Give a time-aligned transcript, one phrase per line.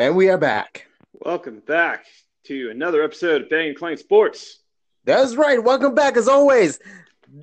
[0.00, 0.86] And we are back.
[1.26, 2.06] Welcome back
[2.44, 4.60] to another episode of Bang Clank Sports.
[5.04, 5.62] That's right.
[5.62, 6.78] Welcome back as always.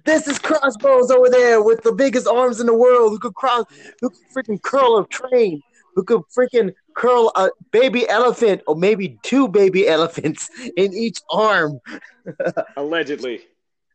[0.06, 3.66] This is Crossbones over there with the biggest arms in the world who could cross
[4.02, 5.62] who could freaking curl a train,
[5.94, 11.80] who could freaking curl a baby elephant or maybe two baby elephants in each arm.
[12.76, 13.42] Allegedly.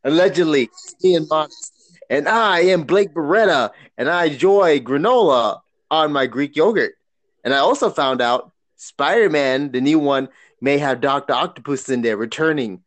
[0.04, 0.70] Allegedly.
[1.04, 1.72] Ian Mox.
[2.08, 6.94] And I am Blake Beretta, and I enjoy granola on my Greek yogurt.
[7.42, 8.51] And I also found out
[8.82, 10.28] Spider Man, the new one,
[10.60, 11.32] may have Dr.
[11.32, 12.82] Octopus in there returning.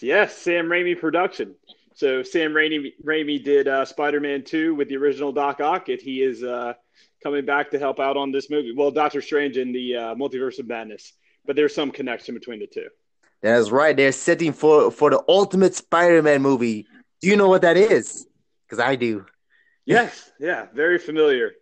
[0.00, 1.54] Yes, Sam Raimi production.
[1.94, 6.00] So Sam Raimi, Raimi did uh, Spider Man 2 with the original Doc Ock, and
[6.00, 6.72] he is uh,
[7.22, 8.72] coming back to help out on this movie.
[8.74, 11.12] Well, Doctor Strange in the uh, Multiverse of Madness,
[11.44, 12.88] but there's some connection between the two.
[13.42, 13.94] That's right.
[13.94, 16.86] They're setting for, for the ultimate Spider Man movie.
[17.20, 18.26] Do you know what that is?
[18.66, 19.26] Because I do.
[19.84, 21.52] Yes, yeah, very familiar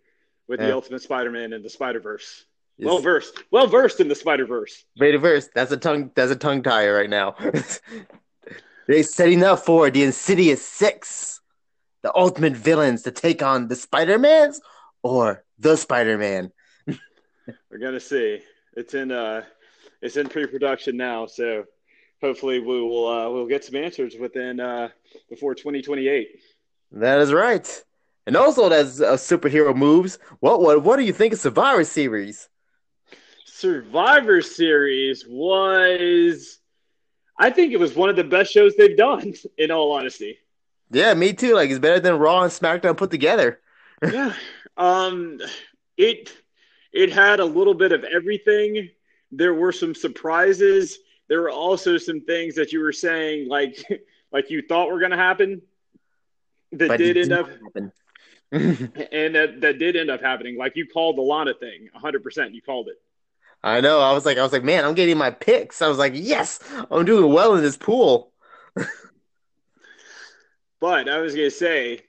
[0.47, 0.67] with yeah.
[0.67, 2.45] the Ultimate Spider Man and the Spider Verse.
[2.79, 4.85] Well versed, well versed in the Spider Verse.
[4.97, 5.51] Very versed.
[5.53, 6.11] That's a tongue.
[6.15, 7.35] That's a tongue tire right now.
[8.87, 11.41] They're setting up for the Insidious Six,
[12.01, 14.59] the ultimate villains to take on the Spider Mans
[15.03, 16.51] or the Spider Man.
[16.87, 18.39] We're gonna see.
[18.75, 19.43] It's in uh,
[20.01, 21.65] it's in pre production now, so
[22.21, 24.89] hopefully we will uh, we'll get some answers within uh
[25.29, 26.39] before 2028.
[26.93, 27.83] That is right.
[28.27, 30.19] And also, that's uh, superhero moves.
[30.39, 32.49] What what what do you think of Survivor Series?
[33.61, 36.57] Survivor Series was,
[37.37, 39.35] I think it was one of the best shows they've done.
[39.59, 40.39] In all honesty.
[40.89, 41.53] Yeah, me too.
[41.53, 43.59] Like it's better than Raw and SmackDown put together.
[44.03, 44.33] yeah.
[44.77, 45.39] Um.
[45.95, 46.33] It
[46.91, 48.89] it had a little bit of everything.
[49.31, 50.97] There were some surprises.
[51.29, 53.77] There were also some things that you were saying, like
[54.31, 55.61] like you thought were going to happen,
[56.71, 57.91] that but did end up happen.
[58.51, 60.57] and that, that did end up happening.
[60.57, 62.53] Like you called the Lana thing, 100%.
[62.53, 62.95] You called it.
[63.63, 63.99] I know.
[63.99, 65.81] I was like, I was like, man, I'm getting my picks.
[65.81, 66.59] I was like, yes,
[66.89, 68.31] I'm doing well in this pool.
[70.79, 72.01] but I was gonna say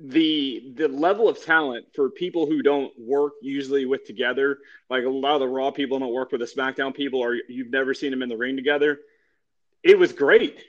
[0.00, 4.58] the the level of talent for people who don't work usually with together,
[4.88, 7.70] like a lot of the Raw people don't work with the SmackDown people, or you've
[7.70, 8.98] never seen them in the ring together.
[9.82, 10.64] It was great.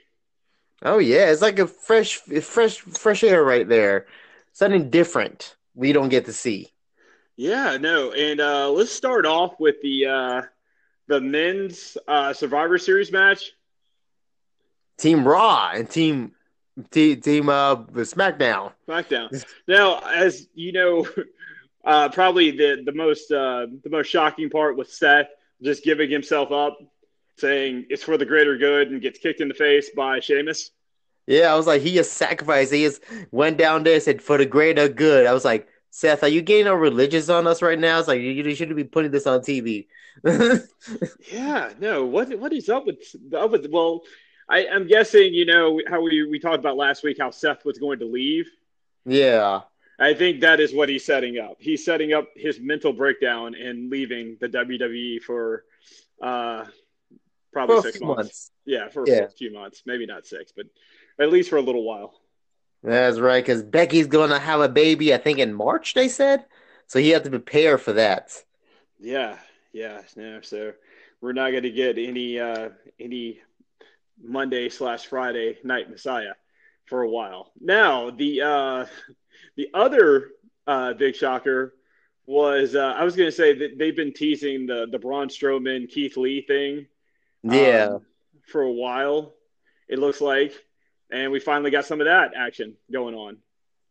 [0.82, 4.06] Oh yeah, it's like a fresh, fresh, fresh air right there.
[4.52, 6.68] Something different we don't get to see.
[7.36, 10.42] Yeah, no, and uh, let's start off with the uh,
[11.08, 13.52] the men's uh, Survivor Series match.
[14.98, 16.32] Team Raw and Team
[16.90, 18.72] Team, team uh, SmackDown.
[18.88, 19.44] SmackDown.
[19.68, 21.06] now, as you know,
[21.84, 25.28] uh, probably the the most uh, the most shocking part was Seth
[25.62, 26.78] just giving himself up,
[27.36, 30.70] saying it's for the greater good, and gets kicked in the face by Sheamus.
[31.26, 32.72] Yeah, I was like, he just sacrificed.
[32.72, 35.26] He just went down there, said for the greater good.
[35.26, 37.98] I was like, Seth, are you getting all religious on us right now?
[37.98, 39.88] It's like you, you shouldn't be putting this on TV.
[41.30, 42.06] yeah, no.
[42.06, 42.96] What what is up with
[43.36, 43.66] up with?
[43.70, 44.00] Well,
[44.48, 47.76] I, I'm guessing you know how we we talked about last week how Seth was
[47.76, 48.48] going to leave.
[49.04, 49.60] Yeah,
[49.98, 51.58] I think that is what he's setting up.
[51.58, 55.64] He's setting up his mental breakdown and leaving the WWE for
[56.22, 56.64] uh,
[57.52, 58.16] probably for six months.
[58.16, 58.50] months.
[58.64, 59.24] Yeah, for yeah.
[59.24, 60.64] a few months, maybe not six, but
[61.20, 62.14] at least for a little while.
[62.82, 66.44] That's right, because Becky's going to have a baby, I think, in March, they said.
[66.88, 68.32] So he had to prepare for that.
[69.00, 69.38] Yeah,
[69.72, 70.02] yeah.
[70.16, 70.72] No, so
[71.20, 73.40] we're not going to get any uh, any
[74.22, 76.34] Monday slash Friday night Messiah
[76.86, 77.52] for a while.
[77.60, 78.86] Now, the uh,
[79.56, 80.30] the other
[80.66, 81.74] uh, big shocker
[82.26, 85.88] was uh, I was going to say that they've been teasing the the Braun Strowman
[85.88, 86.86] Keith Lee thing.
[87.42, 87.94] Yeah.
[87.94, 88.06] Um,
[88.48, 89.34] for a while,
[89.88, 90.52] it looks like
[91.12, 93.38] and we finally got some of that action going on.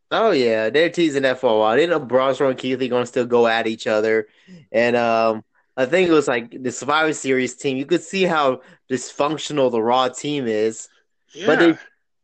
[0.09, 1.77] Oh yeah, they're teasing that for a while.
[1.77, 4.27] They know Bronson and Keith are gonna still go at each other,
[4.71, 5.43] and um,
[5.77, 7.77] I think it was like the Survivor Series team.
[7.77, 10.89] You could see how dysfunctional the Raw team is,
[11.33, 11.45] yeah.
[11.45, 11.77] but they,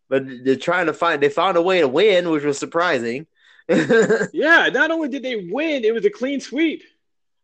[0.09, 1.21] but they're trying to find.
[1.21, 3.25] They found a way to win, which was surprising.
[3.69, 6.83] yeah, not only did they win, it was a clean sweep.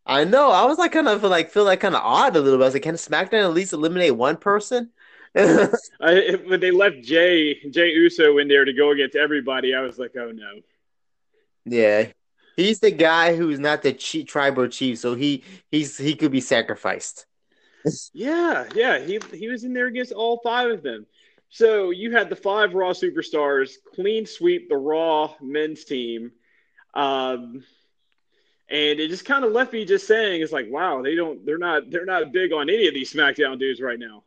[0.06, 0.50] I know.
[0.50, 2.64] I was like kind of like feel like kind of odd a little bit.
[2.64, 4.90] I was like, can SmackDown at least eliminate one person?
[6.00, 9.98] I, when they left Jay Jey Uso in there to go against everybody, I was
[9.98, 10.60] like, oh no.
[11.64, 12.08] Yeah,
[12.56, 16.40] he's the guy who's not the chief, tribal chief, so he he's he could be
[16.40, 17.26] sacrificed.
[18.12, 21.06] yeah, yeah, he he was in there against all five of them.
[21.48, 26.32] So you had the five Raw superstars clean sweep the Raw men's team,
[26.94, 27.64] um,
[28.68, 31.58] and it just kind of left me just saying, it's like, wow, they don't, they're
[31.58, 34.24] not, they're not big on any of these SmackDown dudes right now.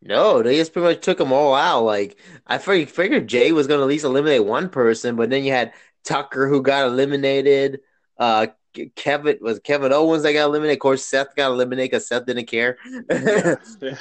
[0.00, 1.82] No, they just pretty much took them all out.
[1.82, 5.52] Like I figured Jey was going to at least eliminate one person, but then you
[5.52, 5.72] had
[6.04, 7.80] Tucker who got eliminated.
[8.16, 8.48] Uh,
[8.94, 10.76] Kevin was Kevin Owens that got eliminated.
[10.76, 12.78] Of course, Seth got eliminated because Seth didn't care.
[13.10, 13.56] Yeah.
[13.82, 13.96] yeah.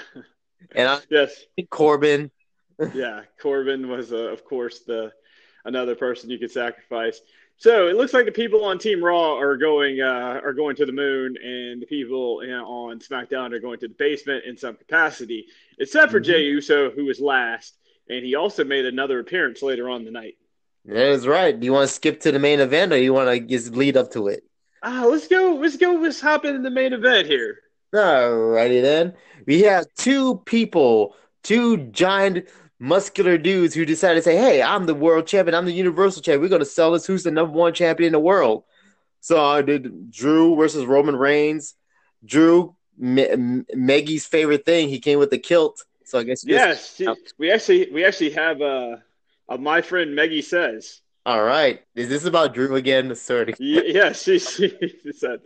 [0.75, 1.45] and I Yes.
[1.71, 2.31] Corbin.
[2.93, 3.21] Yeah.
[3.41, 5.11] Corbin was, uh, of course, the
[5.65, 7.21] another person you could sacrifice.
[7.59, 10.86] So it looks like the people on Team Raw are going uh, are going to
[10.86, 14.57] the moon, and the people you know, on SmackDown are going to the basement in
[14.57, 15.48] some capacity,
[15.80, 16.25] except for Mhm.
[16.25, 17.75] Jey Uso, who was last,
[18.09, 20.38] and he also made another appearance later on the night.
[20.86, 21.59] That is right.
[21.59, 23.98] Do you want to skip to the main event, or you want to just lead
[23.98, 24.44] up to it?
[24.83, 25.56] Ah, let's go.
[25.56, 25.94] Let's go.
[25.94, 27.60] Let's hop into the main event here.
[27.94, 29.15] Alrighty then.
[29.48, 32.48] We have two people, two giant
[32.79, 35.56] muscular dudes who decided to say, "Hey, I'm the world champion.
[35.56, 36.41] I'm the universal champion.
[36.41, 37.06] We're gonna sell this.
[37.06, 38.63] Who's the number one champion in the world?"
[39.21, 41.75] So I did Drew versus Roman Reigns.
[42.24, 44.89] Drew, M- Maggie's favorite thing.
[44.89, 45.83] He came with the kilt.
[46.06, 47.01] So I guess Yes,
[47.38, 48.97] we actually we actually have uh,
[49.50, 51.01] uh my friend Maggie says.
[51.25, 51.81] All right.
[51.94, 53.13] Is this about Drew again?
[53.29, 53.53] Sorry.
[53.59, 55.41] Y- yeah, she, she said.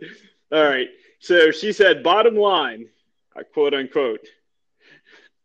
[0.52, 0.88] All right.
[1.18, 2.86] So she said, bottom line,
[3.36, 4.26] uh, quote unquote.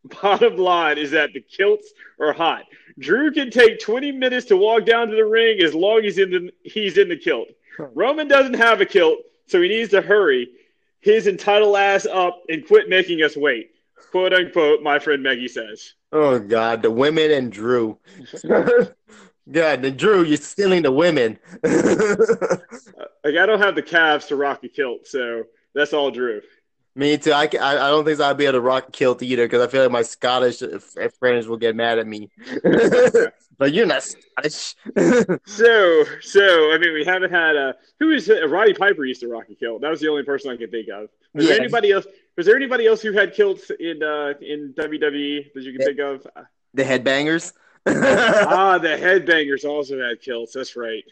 [0.21, 2.63] Bottom line is that the kilts are hot.
[2.99, 6.31] Drew can take 20 minutes to walk down to the ring as long as in
[6.31, 7.49] the, he's in the kilt.
[7.77, 10.49] Roman doesn't have a kilt, so he needs to hurry
[10.99, 13.71] his entitled ass up and quit making us wait.
[14.11, 15.93] Quote unquote, my friend Maggie says.
[16.11, 17.97] Oh God, the women and Drew.
[19.51, 21.39] God, the Drew, you're stealing the women.
[22.99, 25.43] Uh, like, I don't have the calves to rock a kilt, so
[25.75, 26.41] that's all Drew.
[26.97, 27.31] Me too.
[27.31, 29.69] I, I I don't think I'll be able to rock a kilt either because I
[29.69, 32.31] feel like my Scottish f- friends will get mad at me.
[33.59, 34.75] but you're not Scottish.
[35.45, 39.27] So, so I mean, we haven't had a who is uh, Roddy Piper used to
[39.27, 39.81] rock a kilt.
[39.81, 41.09] That was the only person I could think of.
[41.35, 42.07] Was there anybody else?
[42.35, 45.85] Was there anybody else who had kilts in uh, in WWE that you can Yeah.
[45.87, 46.27] think of?
[46.73, 47.53] the headbangers.
[47.87, 50.53] ah, the Headbangers also had kilts.
[50.53, 51.03] That's right,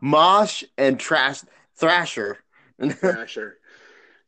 [0.00, 1.40] Mosh and Trash
[1.76, 2.38] Thrasher.
[2.80, 3.58] Thrasher.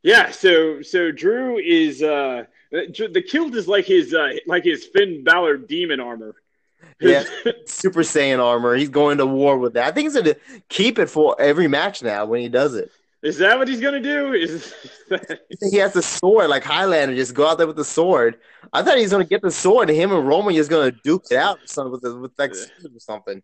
[0.03, 0.31] Yeah.
[0.31, 5.59] So, so Drew is uh, the kilt is like his uh, like his Finn Balor
[5.59, 6.35] demon armor.
[7.01, 7.25] Yeah.
[7.67, 8.75] Super Saiyan armor.
[8.75, 9.87] He's going to war with that.
[9.89, 10.37] I think he's gonna
[10.69, 12.91] keep it for every match now when he does it.
[13.23, 14.33] is that what he's gonna do?
[14.33, 14.75] Is
[15.71, 18.39] He has the sword like Highlander, just go out there with the sword.
[18.73, 21.25] I thought he was gonna get the sword and him and Roman just gonna duke
[21.31, 22.89] it out or something with, the, with like Yeah.
[22.95, 23.43] or something.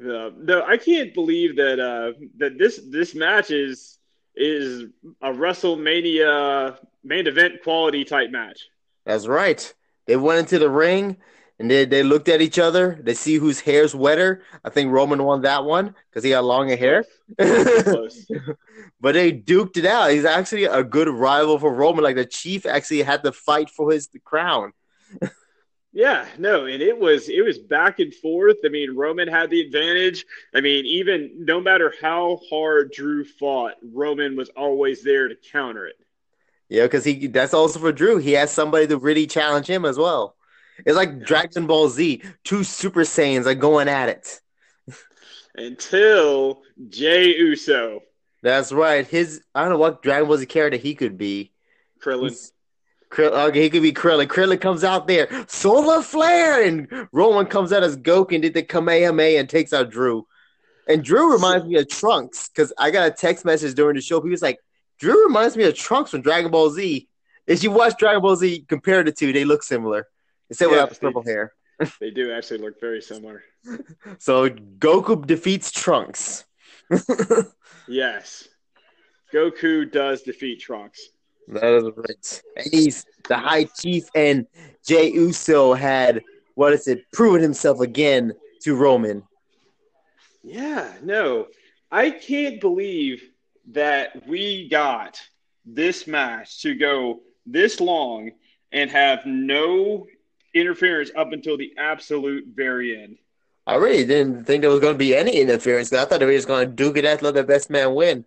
[0.00, 3.98] Uh, no, I can't believe that uh, that this this match is
[4.34, 4.84] is
[5.20, 8.68] a WrestleMania main event quality type match.
[9.04, 9.72] That's right.
[10.06, 11.16] They went into the ring
[11.58, 12.98] and they, they looked at each other.
[13.02, 14.42] They see whose hair's wetter.
[14.64, 17.04] I think Roman won that one because he got longer hair.
[19.02, 20.12] But they duked it out.
[20.12, 22.04] He's actually a good rival for Roman.
[22.04, 24.72] Like the Chief actually had to fight for his crown.
[25.94, 28.56] Yeah, no, and it was it was back and forth.
[28.64, 30.24] I mean, Roman had the advantage.
[30.54, 35.86] I mean, even no matter how hard Drew fought, Roman was always there to counter
[35.86, 35.96] it.
[36.70, 38.16] Yeah, because he that's also for Drew.
[38.16, 40.34] He has somebody to really challenge him as well.
[40.86, 42.22] It's like Dragon Ball Z.
[42.42, 44.40] Two Super Saiyans are going at it.
[45.54, 48.00] Until Jey Uso,
[48.42, 49.06] That's right.
[49.06, 51.52] His I don't know what Dragon Ball Z character he could be.
[52.00, 52.30] Krillin.
[52.30, 52.52] He's-
[53.12, 54.26] Krill, okay, he could be Krillin.
[54.26, 58.62] Krillin comes out there, solar flare, and Roman comes out as Goku and did the
[58.62, 60.26] Kamehameha and takes out Drew.
[60.88, 64.20] And Drew reminds me of Trunks because I got a text message during the show.
[64.22, 64.58] He was like,
[64.98, 67.06] "Drew reminds me of Trunks from Dragon Ball Z."
[67.46, 70.08] If you watch Dragon Ball Z, compare the two, they look similar,
[70.48, 71.52] except Yeah, without the they- purple hair.
[72.00, 73.42] They do actually look very similar.
[74.18, 76.44] So Goku defeats Trunks.
[77.88, 78.48] Yes,
[79.32, 81.00] Goku does defeat Trunks.
[81.48, 82.42] That is right.
[82.56, 84.46] And he's the High Chief, and
[84.84, 86.22] Jey Uso had
[86.54, 87.10] what is it?
[87.12, 88.32] Proven himself again
[88.62, 89.22] to Roman.
[90.42, 91.46] Yeah, no,
[91.90, 93.22] I can't believe
[93.70, 95.20] that we got
[95.64, 98.32] this match to go this long
[98.72, 100.06] and have no
[100.54, 103.18] interference up until the absolute very end.
[103.66, 105.92] I really didn't think there was going to be any interference.
[105.92, 108.24] I thought they were just going to duke it out, let the best man win.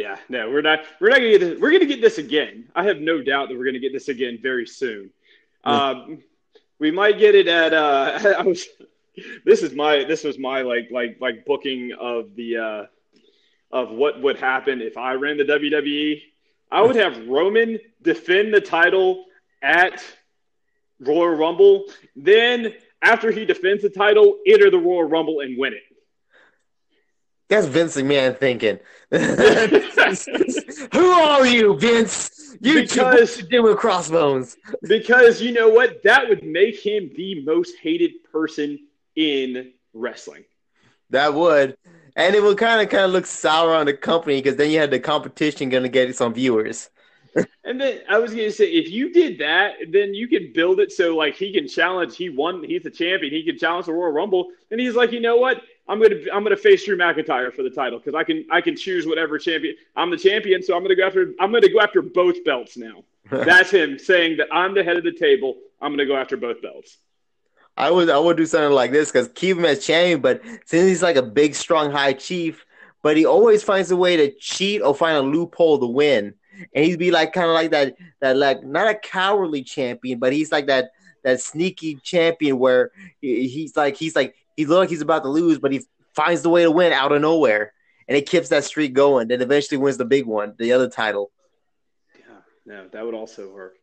[0.00, 0.80] Yeah, no, we're not.
[0.98, 1.60] We're not gonna get this.
[1.60, 2.70] We're gonna get this again.
[2.74, 5.10] I have no doubt that we're gonna get this again very soon.
[5.62, 6.22] Um,
[6.78, 7.74] we might get it at.
[7.74, 8.66] Uh, I was.
[9.44, 10.04] This is my.
[10.04, 12.86] This was my like like like booking of the uh,
[13.70, 16.22] of what would happen if I ran the WWE.
[16.72, 19.26] I would have Roman defend the title
[19.60, 20.02] at
[20.98, 21.84] Royal Rumble.
[22.16, 25.82] Then after he defends the title, enter the Royal Rumble and win it.
[27.50, 28.78] That's Vince McMahon thinking.
[30.94, 32.56] Who are you, Vince?
[32.60, 34.56] You Because- because you with crossbones.
[34.82, 36.02] Because you know what?
[36.04, 38.78] That would make him the most hated person
[39.16, 40.44] in wrestling.
[41.10, 41.76] That would.
[42.16, 44.78] and it would kind of kind of look sour on the company because then you
[44.78, 46.88] had the competition going to get some viewers.
[47.64, 50.80] and then I was going to say, if you did that, then you could build
[50.80, 52.16] it so like he can challenge.
[52.16, 52.62] He won.
[52.64, 53.32] He's a champion.
[53.32, 55.62] He can challenge the Royal Rumble, and he's like, you know what?
[55.90, 58.76] I'm gonna I'm gonna face Drew McIntyre for the title because I can I can
[58.76, 59.74] choose whatever champion.
[59.96, 63.02] I'm the champion, so I'm gonna go after I'm gonna go after both belts now.
[63.30, 65.56] That's him saying that I'm the head of the table.
[65.80, 66.98] I'm gonna go after both belts.
[67.76, 70.88] I would I would do something like this because keep him as champion, but since
[70.88, 72.64] he's like a big, strong high chief,
[73.02, 76.34] but he always finds a way to cheat or find a loophole to win.
[76.72, 80.32] And he'd be like kind of like that that like not a cowardly champion, but
[80.32, 80.90] he's like that
[81.24, 85.58] that sneaky champion where he's like he's like he looks like he's about to lose,
[85.58, 85.80] but he
[86.14, 87.72] finds the way to win out of nowhere,
[88.06, 89.28] and it keeps that streak going.
[89.28, 91.30] Then eventually wins the big one, the other title.
[92.18, 92.34] Yeah,
[92.66, 93.76] no, that would also work.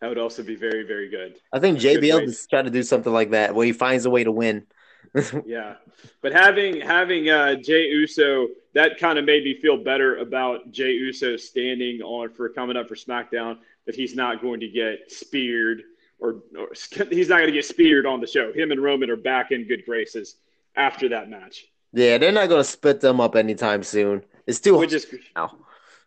[0.00, 1.34] That would also be very, very good.
[1.52, 4.22] I think JBL is trying to do something like that, where he finds a way
[4.22, 4.66] to win.
[5.44, 5.74] yeah,
[6.22, 10.92] but having having uh, Jey Uso, that kind of made me feel better about Jey
[10.92, 13.58] Uso standing on for coming up for SmackDown.
[13.86, 15.82] That he's not going to get speared
[16.20, 16.68] or, or
[17.10, 18.52] he's not going to get speared on the show.
[18.52, 20.36] Him and Roman are back in good graces
[20.76, 21.66] after that match.
[21.92, 24.24] Yeah, they're not going to split them up anytime soon.
[24.46, 25.56] It's too Which is, now.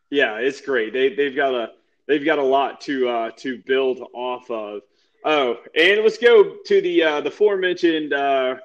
[0.09, 0.93] Yeah, it's great.
[0.93, 1.71] They they've got a
[2.07, 4.81] they've got a lot to uh, to build off of.
[5.25, 8.55] Oh, and let's go to the uh, the aforementioned uh,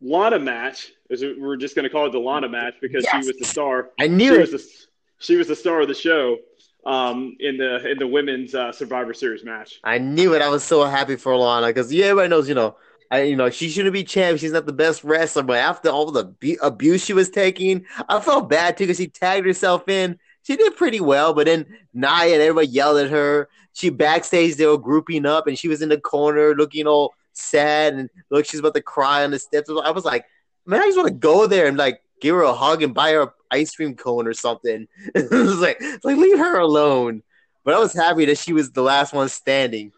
[0.00, 0.92] Lana match.
[1.10, 3.12] We're just going to call it the Lana match because yes.
[3.12, 3.90] she was the star.
[4.00, 4.40] I knew she it.
[4.40, 4.86] Was the,
[5.18, 6.38] she was the star of the show
[6.86, 9.80] um, in the in the women's uh, Survivor Series match.
[9.84, 10.42] I knew it.
[10.42, 12.76] I was so happy for Lana because yeah, everybody knows you know.
[13.08, 14.40] I, you know, she shouldn't be champ.
[14.40, 18.18] She's not the best wrestler, but after all the bu- abuse she was taking, I
[18.18, 20.18] felt bad too because she tagged herself in.
[20.42, 23.48] She did pretty well, but then Nia and everybody yelled at her.
[23.74, 27.94] She backstage, they were grouping up, and she was in the corner looking all sad
[27.94, 29.70] and look, she's about to cry on the steps.
[29.70, 30.24] I was like,
[30.64, 33.12] man, I just want to go there and like give her a hug and buy
[33.12, 34.86] her ice cream cone or something.
[35.14, 37.22] it was like, like leave her alone.
[37.64, 39.92] But I was happy that she was the last one standing.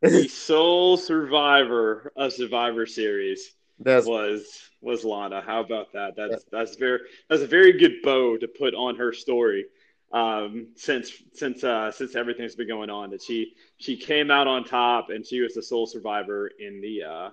[0.00, 5.42] the sole survivor of Survivor Series that's, was was Lana.
[5.42, 6.16] How about that?
[6.16, 9.66] That's that's very that's a very good bow to put on her story.
[10.12, 14.64] Um, since since uh, since everything's been going on, that she she came out on
[14.64, 17.30] top and she was the sole survivor in the uh,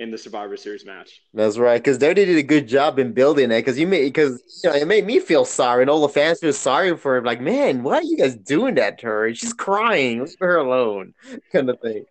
[0.00, 1.20] in the Survivor Series match.
[1.34, 3.58] That's right, because they did a good job in building it.
[3.58, 6.40] Because you made because you know it made me feel sorry, and all the fans
[6.40, 7.24] feel sorry for him.
[7.24, 9.34] Like, man, why are you guys doing that to her?
[9.34, 10.24] She's crying.
[10.24, 11.14] Leave her alone,
[11.52, 12.06] kind of thing.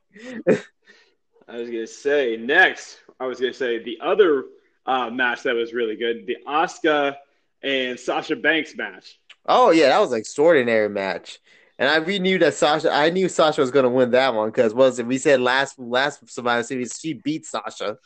[1.48, 3.00] I was gonna say next.
[3.20, 4.46] I was gonna say the other
[4.86, 7.16] uh, match that was really good, the Asuka
[7.64, 9.20] and Sasha Banks match.
[9.48, 11.40] Oh yeah, that was an extraordinary match.
[11.80, 12.92] And I we knew that Sasha.
[12.92, 15.08] I knew Sasha was going to win that one because was it?
[15.08, 17.98] We said last last Survivor Series she beat Sasha.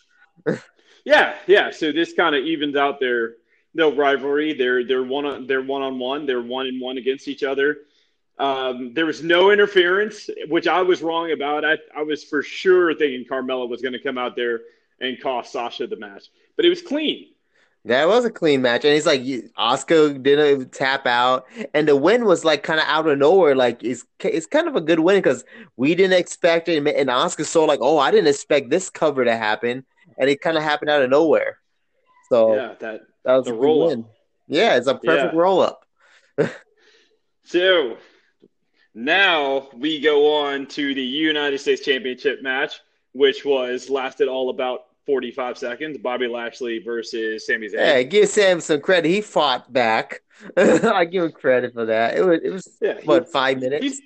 [1.05, 1.71] yeah, yeah.
[1.71, 3.33] So this kind of evens out their
[3.73, 4.53] no rivalry.
[4.53, 6.27] They're they're one on they're one on one.
[6.27, 7.77] They're one and one against each other.
[8.37, 11.65] Um, there was no interference, which I was wrong about.
[11.65, 14.61] I I was for sure thinking Carmella was going to come out there
[15.01, 16.25] and cost Sasha the match,
[16.55, 17.32] but it was clean.
[17.85, 19.23] That was a clean match, and it's like
[19.57, 23.55] Oscar didn't tap out, and the win was like kind of out of nowhere.
[23.55, 25.43] Like it's it's kind of a good win because
[25.75, 29.35] we didn't expect it, and Asuka saw like, oh, I didn't expect this cover to
[29.35, 29.83] happen,
[30.17, 31.57] and it kind of happened out of nowhere.
[32.29, 34.05] So yeah, that that was a roll win.
[34.47, 35.39] Yeah, it's a perfect yeah.
[35.39, 35.85] roll up.
[37.43, 37.97] so
[38.93, 42.79] now we go on to the United States Championship match,
[43.11, 45.97] which was lasted all about 45 seconds.
[45.97, 47.73] Bobby Lashley versus Sami Zayn.
[47.73, 49.09] Yeah, give Sam some credit.
[49.09, 50.21] He fought back.
[50.57, 52.17] I give him credit for that.
[52.17, 53.83] It was it was yeah, what five minutes.
[53.83, 54.01] He's,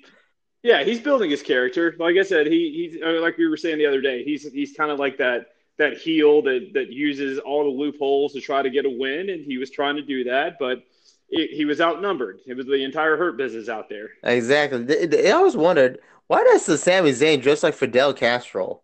[0.62, 1.94] yeah, he's building his character.
[1.98, 4.24] Like I said, he he's uh, like we were saying the other day.
[4.24, 5.46] He's he's kind of like that
[5.78, 9.44] that heel that that uses all the loopholes to try to get a win, and
[9.44, 10.84] he was trying to do that, but.
[11.30, 12.38] It, he was outnumbered.
[12.46, 14.12] It was the entire hurt business out there.
[14.22, 15.26] Exactly.
[15.26, 18.82] I always wondered why does the Sami Zayn dress like Fidel Castro?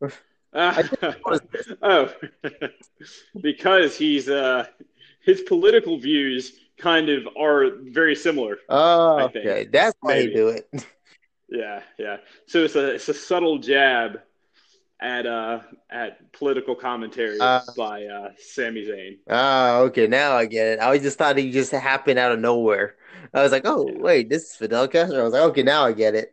[0.54, 0.82] Uh,
[1.82, 2.12] oh,
[3.40, 4.66] because he's uh,
[5.20, 8.58] his political views kind of are very similar.
[8.68, 10.34] Oh, okay, that's why Maybe.
[10.34, 10.68] do it.
[11.48, 12.18] yeah, yeah.
[12.46, 14.20] So it's a it's a subtle jab
[15.00, 19.18] at uh at political commentary uh, by uh Sami Zayn.
[19.28, 20.80] Oh, okay, now I get it.
[20.80, 22.94] I just thought he just happened out of nowhere.
[23.32, 23.98] I was like, oh yeah.
[23.98, 25.18] wait, this is Fidel Castro.
[25.18, 26.32] I was like, okay, now I get it.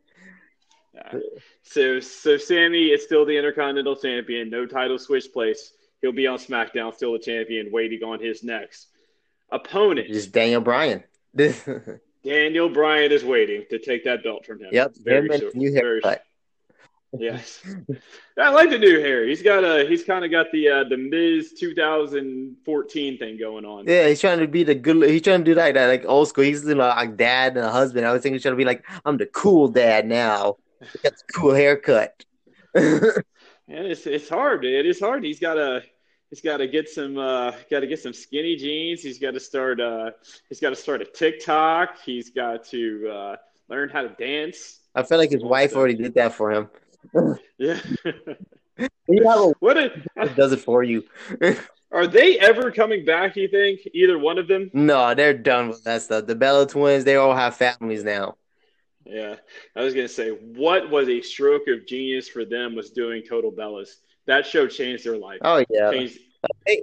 [0.93, 1.19] Yeah.
[1.63, 4.49] So, so Sami is still the Intercontinental Champion.
[4.49, 5.73] No title switch place.
[6.01, 8.87] He'll be on SmackDown, still a champion, waiting on his next
[9.51, 10.07] opponent.
[10.07, 11.03] Just Daniel Bryan.
[12.23, 14.69] Daniel Bryan is waiting to take that belt from him.
[14.71, 16.23] Yep, very him new haircut.
[17.19, 17.61] Yes,
[18.37, 19.27] I like the new hair.
[19.27, 23.85] He's got a he's kind of got the uh, the Miz 2014 thing going on.
[23.85, 25.09] Yeah, he's trying to be the good.
[25.09, 26.45] He's trying to do like that, like old school.
[26.45, 28.05] He's you know, like dad and a husband.
[28.05, 30.57] I was thinking he's trying to be like, I'm the cool dad now.
[31.03, 32.25] The cool haircut.
[32.73, 33.23] and
[33.67, 34.61] it's it's hard.
[34.61, 34.73] dude.
[34.73, 35.23] It is hard.
[35.23, 35.83] He's got to
[36.29, 39.01] he's got to get some uh, got to get some skinny jeans.
[39.01, 40.11] He's got to start uh,
[40.49, 41.99] he's got to start a TikTok.
[42.03, 43.35] He's got to uh,
[43.69, 44.79] learn how to dance.
[44.95, 46.69] I feel like his wife already did that for him.
[47.57, 47.79] Yeah.
[49.07, 51.03] You have a what a, that does it for you.
[51.91, 53.35] are they ever coming back?
[53.35, 54.71] You think either one of them?
[54.73, 56.25] no, they're done with that stuff.
[56.25, 58.37] The Bella twins, they all have families now.
[59.05, 59.35] Yeah,
[59.75, 63.51] I was gonna say, what was a stroke of genius for them was doing Total
[63.51, 63.95] Bellas.
[64.27, 66.19] That show changed their life, Oh yeah, changed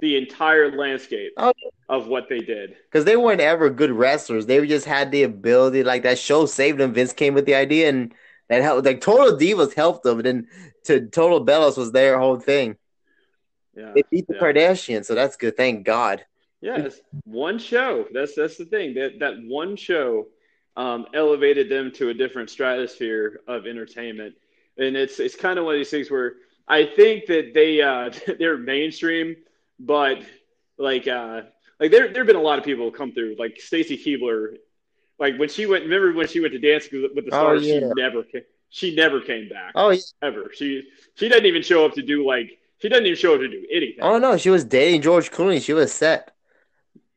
[0.01, 1.53] the entire landscape Oh.
[1.87, 2.75] of what they did.
[2.91, 4.45] because they weren't ever good wrestlers.
[4.45, 5.83] They just had the ability.
[5.83, 6.93] Like that show saved them.
[6.93, 8.13] Vince came with the idea, and
[8.49, 8.85] that helped.
[8.85, 10.47] Like Total Divas helped them, and then
[10.85, 12.75] to Total Bellas was their whole thing.
[13.75, 14.41] Yeah, They beat the yeah.
[14.41, 15.55] Kardashians, so that's good.
[15.55, 16.25] Thank God.
[16.61, 18.05] Yes, one show.
[18.13, 18.93] That's that's the thing.
[18.95, 20.27] That that one show
[20.79, 24.35] um, elevated them to a different stratosphere of entertainment,
[24.77, 26.33] and it's it's kind of one of these things where
[26.67, 29.35] I think that they uh, they're mainstream,
[29.79, 30.19] but
[30.77, 31.41] like uh,
[31.79, 34.55] like there there've been a lot of people come through, like Stacy Keibler,
[35.19, 35.83] like when she went.
[35.83, 37.67] Remember when she went to dance with the Oh, Stars?
[37.67, 37.79] yeah.
[37.79, 38.41] She never came.
[38.71, 39.99] She never came back Oh yeah.
[40.21, 40.51] ever.
[40.53, 40.83] She
[41.15, 43.65] she doesn't even show up to do like she doesn't even show up to do
[43.71, 44.03] anything.
[44.03, 45.61] Oh no, she was dating George Clooney.
[45.61, 46.31] She was set.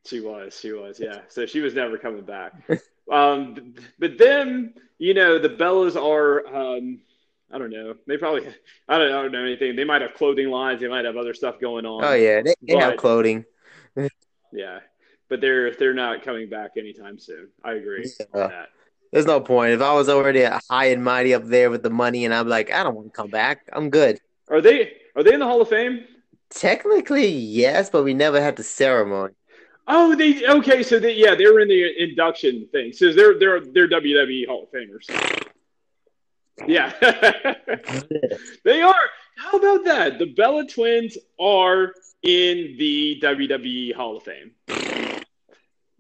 [0.07, 1.21] She was, she was, yeah.
[1.29, 2.55] So she was never coming back.
[3.11, 7.01] um, but then, you know, the Bellas are, um,
[7.51, 7.95] I don't know.
[8.07, 8.47] They probably,
[8.89, 9.77] I don't, I don't know anything.
[9.77, 10.81] They might have clothing lines.
[10.81, 12.05] They might have other stuff going on.
[12.05, 13.45] Oh yeah, they, they have clothing.
[14.53, 14.81] yeah.
[15.29, 17.49] But they're they're not coming back anytime soon.
[17.65, 18.43] I agree Yeah.
[18.43, 18.69] on that.
[19.13, 19.73] There's no point.
[19.73, 22.73] If I was already high and mighty up there with the money, and I'm like,
[22.73, 23.69] I don't want to come back.
[23.73, 24.19] I'm good.
[24.49, 26.05] Are they are they in the Hall of Fame?
[26.51, 29.35] Technically, yes, but we never had the ceremony.
[29.89, 30.83] Oh, they okay.
[30.83, 32.93] So they yeah, they were in the induction thing.
[32.93, 35.09] So they're they're they're WWE Hall of Famers.
[36.67, 36.93] Yeah,
[38.65, 38.95] they are.
[39.37, 40.19] How about that?
[40.19, 44.53] The Bella Twins are in the WWE Hall of Fame.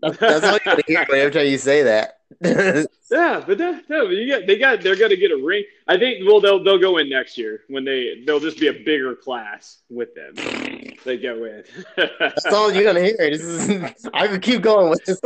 [0.02, 2.18] That's all you hear every time you say that.
[3.10, 5.64] Yeah, but that, no, you got they got they're gonna get a ring.
[5.86, 8.72] I think well they'll they'll go in next year when they they'll just be a
[8.72, 10.34] bigger class with them.
[11.04, 11.64] They go in.
[11.96, 13.16] that's all you're gonna hear.
[13.18, 15.20] This is I could keep going with this.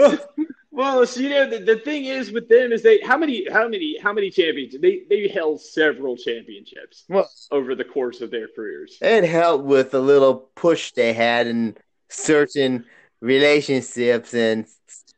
[0.73, 3.69] Well, so, you know, the, the thing is with them is they how many how
[3.69, 8.49] many how many champions they they held several championships Well, over the course of their
[8.49, 8.99] careers.
[9.01, 11.77] it helped with the little push they had in
[12.09, 12.85] certain
[13.21, 14.67] relationships and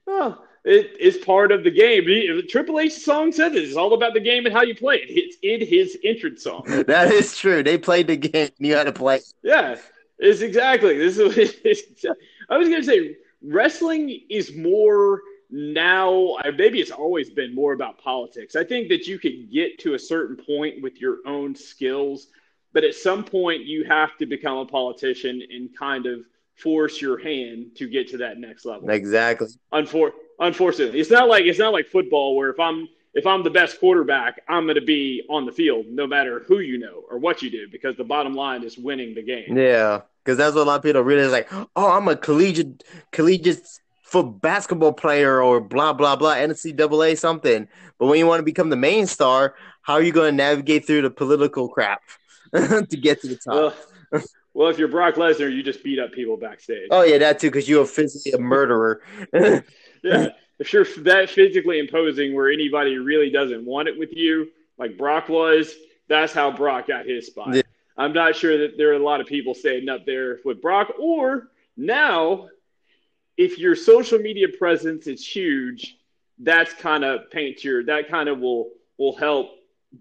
[0.07, 2.05] Well, it is part of the game.
[2.05, 3.65] He- Triple H's song says it.
[3.65, 5.11] It's all about the game and how you play it.
[5.11, 6.65] It's in his entrance song.
[6.87, 7.63] that is true.
[7.63, 8.51] They played the game.
[8.59, 9.21] You had to play.
[9.43, 9.77] Yeah,
[10.19, 10.99] it's exactly.
[10.99, 11.57] This is.
[11.65, 12.05] It's,
[12.51, 16.37] I was gonna say wrestling is more now.
[16.57, 18.57] Maybe it's always been more about politics.
[18.57, 22.29] I think that you can get to a certain point with your own skills,
[22.73, 26.21] but at some point you have to become a politician and kind of
[26.57, 28.91] force your hand to get to that next level.
[28.91, 29.47] Exactly.
[29.73, 33.51] Unfor- unfortunately, it's not like it's not like football where if I'm if I'm the
[33.51, 37.19] best quarterback, I'm going to be on the field no matter who you know or
[37.19, 39.57] what you do because the bottom line is winning the game.
[39.57, 41.33] Yeah, because that's what a lot of people realize.
[41.33, 43.67] Like, oh, I'm a collegiate collegiate
[44.03, 47.69] for basketball player or blah blah blah NCAA something.
[47.99, 50.87] But when you want to become the main star, how are you going to navigate
[50.87, 52.03] through the political crap
[52.55, 53.77] to get to the top?
[54.13, 54.23] Well,
[54.59, 56.89] well, if you're Brock Lesnar, you just beat up people backstage.
[56.91, 59.01] oh yeah, that too, because you're physically a murderer.
[60.01, 60.29] Yeah,
[60.61, 65.29] if you're that physically imposing where anybody really doesn't want it with you, like Brock
[65.29, 65.75] was,
[66.09, 67.53] that's how Brock got his spot.
[67.53, 67.63] Yeah.
[67.97, 70.93] I'm not sure that there are a lot of people standing up there with Brock.
[71.01, 72.47] Or now,
[73.37, 75.97] if your social media presence is huge,
[76.39, 79.51] that's kind of paint your that kind of will will help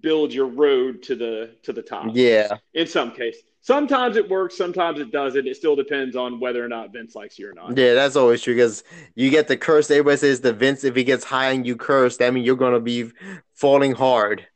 [0.01, 2.09] build your road to the to the top.
[2.13, 5.45] yeah, In some case, sometimes it works, sometimes it doesn't.
[5.45, 7.77] It still depends on whether or not Vince likes you or not.
[7.77, 8.55] yeah, that's always true.
[8.55, 9.91] Because you get the curse.
[9.91, 10.85] Everybody says the Vince.
[10.85, 13.11] If he gets high and you curse, that means you're going to be
[13.55, 14.47] falling hard.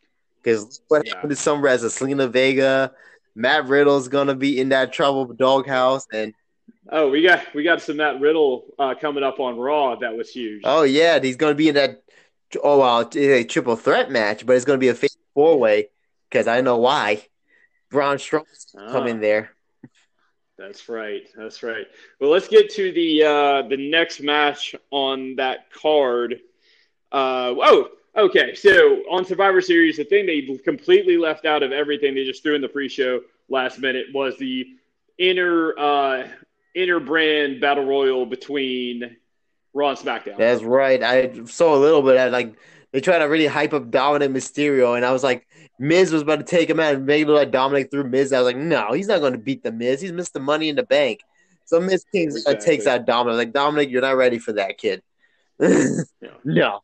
[0.41, 1.15] Because what Yeah.
[1.15, 2.93] happened to some wrestlers, Zelina Vega,
[3.36, 6.34] Matt Riddle's going to be in that trouble doghouse, and
[6.89, 9.95] Oh, we got we got some Matt Riddle uh, coming up on Raw.
[9.97, 10.62] That was huge.
[10.65, 12.02] Oh yeah, he's going to be in that.
[12.63, 15.60] Oh well, it's a triple threat match, but it's going to be a fatal four
[15.60, 15.89] way
[16.30, 17.28] because I know why.
[17.91, 19.51] Braun Strowman's Ah, coming there.
[20.58, 21.27] That's right.
[21.36, 21.86] That's right.
[22.19, 26.39] Well, let's get to the uh, the next match on that card.
[27.12, 32.15] Uh, oh, okay, so on Survivor Series, the thing they completely left out of everything
[32.15, 34.65] they just threw in the pre-show last minute was the
[35.17, 36.27] inner uh,
[36.75, 39.17] inner brand battle royal between
[39.73, 40.38] Raw and SmackDown.
[40.38, 41.01] That's right.
[41.01, 42.56] I saw a little bit of like
[42.91, 45.47] they try to really hype up Dominic Mysterio, and I was like,
[45.82, 48.32] Miz was about to take him out and make it look like Dominic through Miz.
[48.32, 50.00] I was like, no, he's not going to beat the Miz.
[50.00, 51.22] He's missed the money in the bank.
[51.65, 52.65] So Miz King uh, exactly.
[52.65, 53.38] takes out Dominic.
[53.38, 55.02] Like Dominic, you're not ready for that, kid.
[56.44, 56.82] no.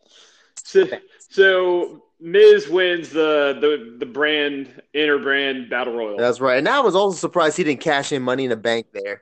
[0.64, 0.88] So,
[1.30, 6.18] so Miz wins the, the the brand inner brand battle royal.
[6.18, 6.58] That's right.
[6.58, 9.22] And I was also surprised he didn't cash in money in the bank there.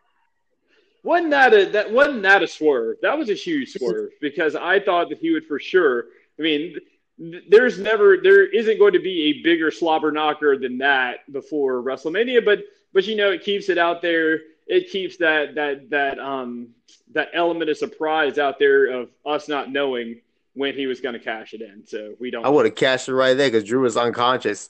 [1.03, 2.95] Wasn't that a that wasn't that a swerve?
[3.01, 6.05] That was a huge swerve because I thought that he would for sure.
[6.39, 6.77] I mean,
[7.17, 12.43] there's never there isn't going to be a bigger slobber knocker than that before WrestleMania,
[12.43, 12.59] but
[12.93, 14.39] but you know it keeps it out there.
[14.67, 16.69] It keeps that that that um
[17.13, 20.21] that element of surprise out there of us not knowing
[20.53, 21.85] when he was going to cash it in.
[21.85, 22.45] So we don't.
[22.45, 24.69] I would have cashed it right there because Drew was unconscious.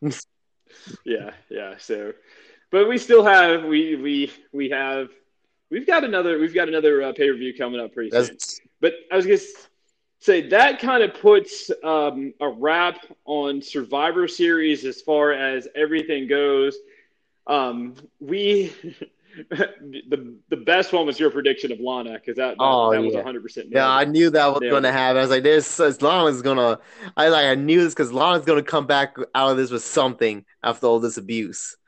[1.04, 1.74] yeah, yeah.
[1.78, 2.12] So
[2.70, 5.08] but we still have we we we have
[5.70, 8.36] we've got another we've got another uh, pay per view coming up pretty soon.
[8.80, 9.38] But I was gonna
[10.20, 16.28] say that kind of puts um, a wrap on Survivor Series as far as everything
[16.28, 16.76] goes.
[17.46, 18.72] Um, we
[19.50, 23.14] the the best one was your prediction of Lana because that, that, oh, that was
[23.14, 23.68] one hundred percent.
[23.70, 25.18] Yeah, I knew that was going to happen.
[25.18, 26.80] I was like, "This as Lana's gonna."
[27.16, 29.84] I like I knew this because Lana's going to come back out of this with
[29.84, 31.76] something after all this abuse.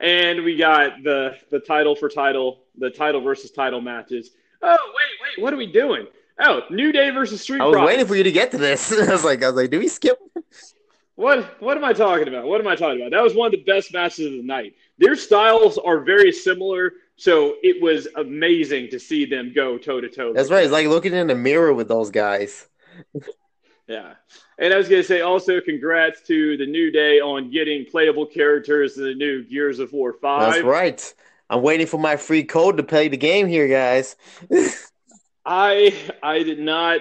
[0.00, 4.30] and we got the the title for title, the title versus title matches.
[4.62, 6.06] Oh wait, wait, what are we doing?
[6.38, 7.60] Oh, New Day versus Street.
[7.60, 8.92] I was waiting for you to get to this.
[9.08, 10.18] I was like, I was like, do we skip?
[11.16, 12.46] What what am I talking about?
[12.46, 13.10] What am I talking about?
[13.10, 14.74] That was one of the best matches of the night.
[14.98, 20.08] Their styles are very similar, so it was amazing to see them go toe to
[20.08, 20.32] toe.
[20.32, 20.64] That's right.
[20.64, 22.66] It's like looking in the mirror with those guys.
[23.90, 24.14] Yeah.
[24.56, 28.24] And I was going to say also congrats to the New Day on getting playable
[28.24, 30.52] characters in the new Gears of War 5.
[30.52, 31.14] That's right.
[31.50, 34.14] I'm waiting for my free code to play the game here, guys.
[35.44, 37.00] I I did not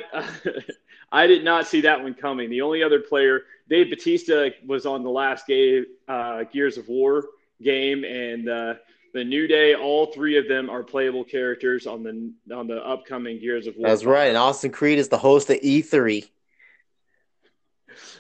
[1.12, 2.50] I did not see that one coming.
[2.50, 7.26] The only other player, Dave Batista, was on the last game uh, Gears of War
[7.62, 8.74] game, and uh,
[9.14, 9.76] the New Day.
[9.76, 13.88] All three of them are playable characters on the on the upcoming Gears of War.
[13.88, 14.30] That's right.
[14.30, 16.28] And Austin Creed is the host of E3.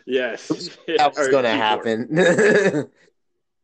[0.06, 0.48] Yes,
[0.88, 2.90] that was going to happen.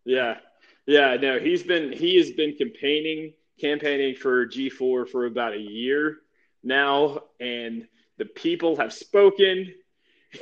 [0.04, 0.38] yeah,
[0.86, 1.16] yeah.
[1.16, 6.18] No, he's been he has been campaigning campaigning for G4 for about a year
[6.64, 9.74] now, and the people have spoken.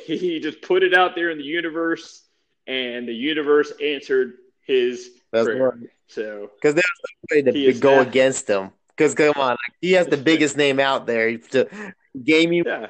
[0.08, 2.24] He just put it out there in the universe,
[2.66, 5.70] and the universe answered his That's prayer.
[5.70, 5.90] Right.
[6.08, 6.86] So because there's
[7.30, 8.72] no way to go against him.
[8.88, 12.64] Because come on, like, he has the biggest name out there to gaming.
[12.66, 12.88] Yeah.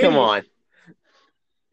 [0.00, 0.42] come on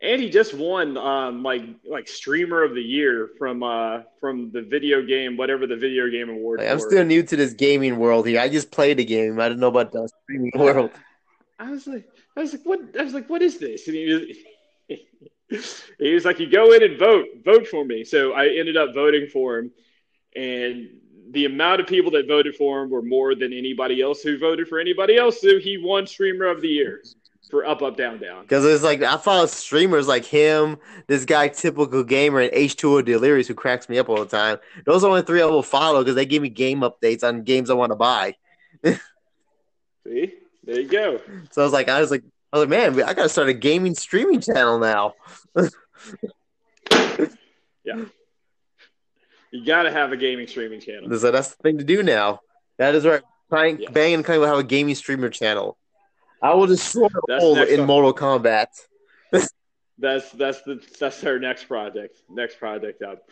[0.05, 4.61] and he just won um, like like streamer of the year from uh, from the
[4.61, 6.61] video game whatever the video game award.
[6.61, 8.39] I'm still new to this gaming world here.
[8.39, 9.39] I just played the game.
[9.39, 10.91] I don't know about the streaming world.
[11.57, 12.79] I was like, I was like, what?
[12.99, 13.87] I was like, what is this?
[13.87, 14.35] And he
[14.89, 18.03] was, he was like, you go in and vote, vote for me.
[18.03, 19.71] So I ended up voting for him,
[20.35, 20.89] and
[21.31, 24.67] the amount of people that voted for him were more than anybody else who voted
[24.67, 25.41] for anybody else.
[25.41, 27.01] So he won streamer of the year
[27.49, 28.43] for up, up, down, down.
[28.43, 30.77] Because it's like I follow streamers like him,
[31.08, 34.58] this guy, typical gamer, and H2O Delirious, who cracks me up all the time.
[34.86, 37.43] Those are the only three I will follow because they give me game updates on
[37.43, 38.36] games I want to buy.
[38.84, 41.19] See, there you go.
[41.51, 43.53] So I was like, I was like, I was like, man, I gotta start a
[43.53, 45.13] gaming streaming channel now.
[47.84, 48.05] yeah,
[49.51, 51.17] you gotta have a gaming streaming channel.
[51.17, 52.39] So that's the thing to do now.
[52.77, 53.21] That is right.
[53.49, 53.91] Trying, yes.
[53.91, 55.77] bang, and kind of have a gaming streamer channel.
[56.41, 57.88] I will destroy the hole in up.
[57.88, 58.67] Mortal Kombat.
[59.98, 62.21] that's that's the that's our next project.
[62.30, 63.30] Next project up.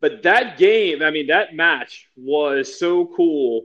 [0.00, 3.64] But that game, I mean, that match was so cool,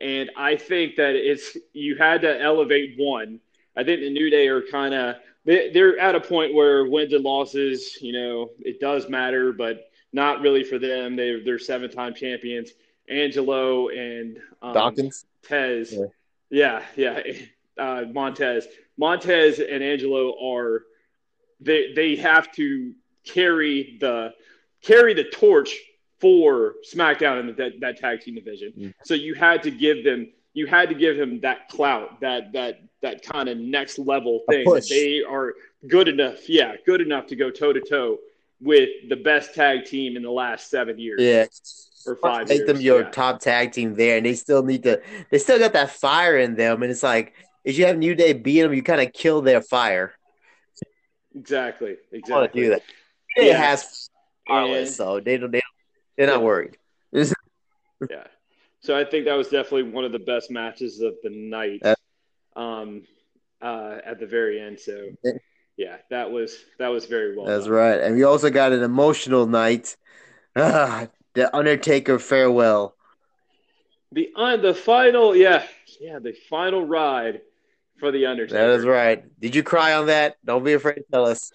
[0.00, 3.40] and I think that it's you had to elevate one.
[3.76, 7.24] I think the New Day are kind of they're at a point where wins and
[7.24, 11.16] losses, you know, it does matter, but not really for them.
[11.16, 12.70] They they're seven time champions.
[13.08, 15.98] Angelo and um, Dawkins, Tez,
[16.50, 17.20] yeah, yeah.
[17.26, 17.32] yeah
[17.78, 18.66] uh, Montez.
[18.96, 20.84] Montez and Angelo are
[21.60, 22.92] they they have to
[23.24, 24.32] carry the
[24.82, 25.76] carry the torch
[26.20, 28.72] for SmackDown in the, that, that tag team division.
[28.72, 28.90] Mm-hmm.
[29.04, 32.82] So you had to give them you had to give him that clout, that that
[33.00, 34.64] that kind of next level thing.
[34.64, 35.54] That they are
[35.88, 38.18] good enough, yeah, good enough to go toe to toe
[38.60, 41.20] with the best tag team in the last seven years.
[41.20, 41.46] Yeah.
[42.04, 42.66] Or five Make years.
[42.66, 43.10] them your yeah.
[43.10, 45.00] top tag team there, and they still need to.
[45.30, 47.32] They still got that fire in them, and it's like
[47.64, 50.12] is you have New Day beat them, you kind of kill their fire.
[51.34, 51.92] Exactly.
[51.92, 52.48] I want Exactly.
[52.48, 52.82] to do that.
[53.36, 53.56] It Yeah.
[53.58, 54.08] has
[54.48, 55.50] And- so they don't.
[55.50, 55.62] They
[56.16, 56.44] they're not Yeah.
[56.46, 56.76] worried.
[58.10, 58.26] Yeah.
[58.80, 61.80] So I think that was definitely one of the best matches of the night.
[61.84, 61.94] Uh,
[62.58, 63.06] um,
[63.62, 64.80] uh, at the very end.
[64.80, 65.10] So
[65.76, 65.98] Yeah.
[66.10, 67.46] that was that was very well.
[67.46, 67.74] That's done.
[67.74, 69.96] right, and we also got an emotional night.
[70.56, 72.96] Ah, the Undertaker farewell.
[74.10, 75.64] The uh, the final, yeah,
[76.00, 77.40] yeah, the final ride
[78.02, 78.58] for the Undertaker.
[78.58, 79.24] That is right.
[79.38, 80.36] Did you cry on that?
[80.44, 81.52] Don't be afraid to tell us.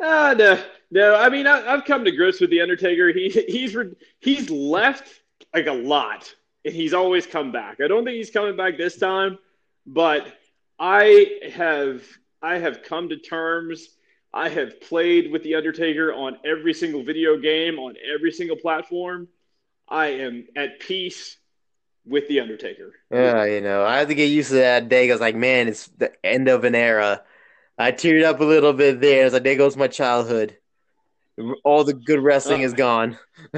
[0.00, 1.16] Ah, no, no.
[1.16, 3.12] I mean, I, I've come to grips with the Undertaker.
[3.12, 5.08] He he's re- he's left
[5.52, 6.32] like a lot,
[6.64, 7.80] and he's always come back.
[7.82, 9.38] I don't think he's coming back this time,
[9.86, 10.32] but
[10.78, 12.04] I have
[12.40, 13.88] I have come to terms.
[14.32, 19.26] I have played with the Undertaker on every single video game on every single platform.
[19.88, 21.38] I am at peace
[22.08, 22.94] with the Undertaker.
[23.10, 25.08] Yeah, you know, I had to get used to that day.
[25.10, 27.22] I was like, man, it's the end of an era.
[27.78, 29.24] I teared up a little bit there.
[29.24, 30.56] It's like, there goes my childhood.
[31.64, 33.18] All the good wrestling Uh, is gone.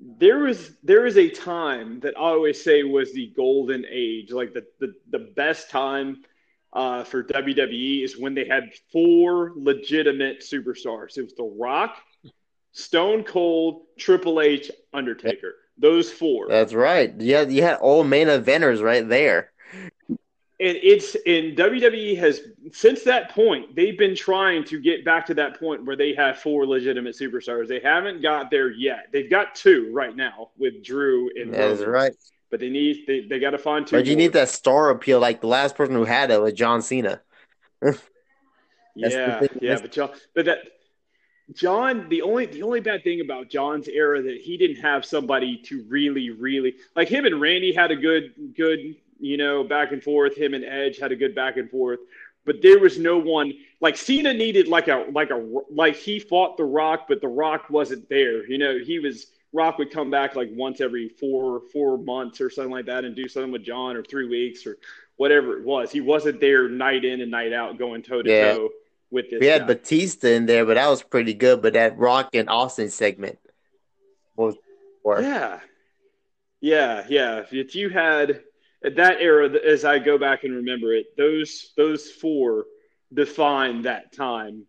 [0.00, 4.54] there was there was a time that I always say was the golden age, like
[4.54, 6.22] the the, the best time
[6.72, 11.16] uh, for WWE is when they had four legitimate superstars.
[11.18, 11.96] It was The Rock,
[12.72, 15.54] Stone Cold, Triple H, Undertaker.
[15.78, 16.48] Those four.
[16.48, 17.14] That's right.
[17.18, 19.50] Yeah, you had all main eventers right there.
[20.08, 20.18] and
[20.58, 22.40] it's in WWE has
[22.72, 26.38] since that point they've been trying to get back to that point where they have
[26.38, 27.68] four legitimate superstars.
[27.68, 29.08] They haven't got there yet.
[29.12, 31.92] They've got two right now with Drew and That is Roman.
[31.92, 32.12] right.
[32.50, 33.96] but they need they, they got to find two.
[33.96, 34.18] But you more.
[34.18, 35.20] need that star appeal.
[35.20, 37.20] Like the last person who had it was John Cena.
[38.98, 40.58] Yeah, yeah, That's- but John, but that
[41.52, 45.58] John, the only the only bad thing about John's era that he didn't have somebody
[45.66, 50.02] to really, really like him and Randy had a good, good, you know, back and
[50.02, 50.36] forth.
[50.36, 52.00] Him and Edge had a good back and forth,
[52.44, 56.56] but there was no one like Cena needed like a like a like he fought
[56.56, 58.44] the Rock, but the Rock wasn't there.
[58.46, 62.50] You know, he was Rock would come back like once every four four months or
[62.50, 64.78] something like that and do something with John or three weeks or
[65.16, 65.92] whatever it was.
[65.92, 68.70] He wasn't there night in and night out going toe to toe
[69.10, 69.40] with this.
[69.40, 69.66] We had guy.
[69.74, 71.62] Batista in there, but that was pretty good.
[71.62, 73.38] But that Rock and Austin segment
[74.36, 74.54] was
[75.04, 75.60] Yeah,
[76.60, 77.42] yeah, yeah.
[77.50, 78.42] If you had
[78.84, 82.64] at that era, as I go back and remember it, those those four
[83.12, 84.64] defined that time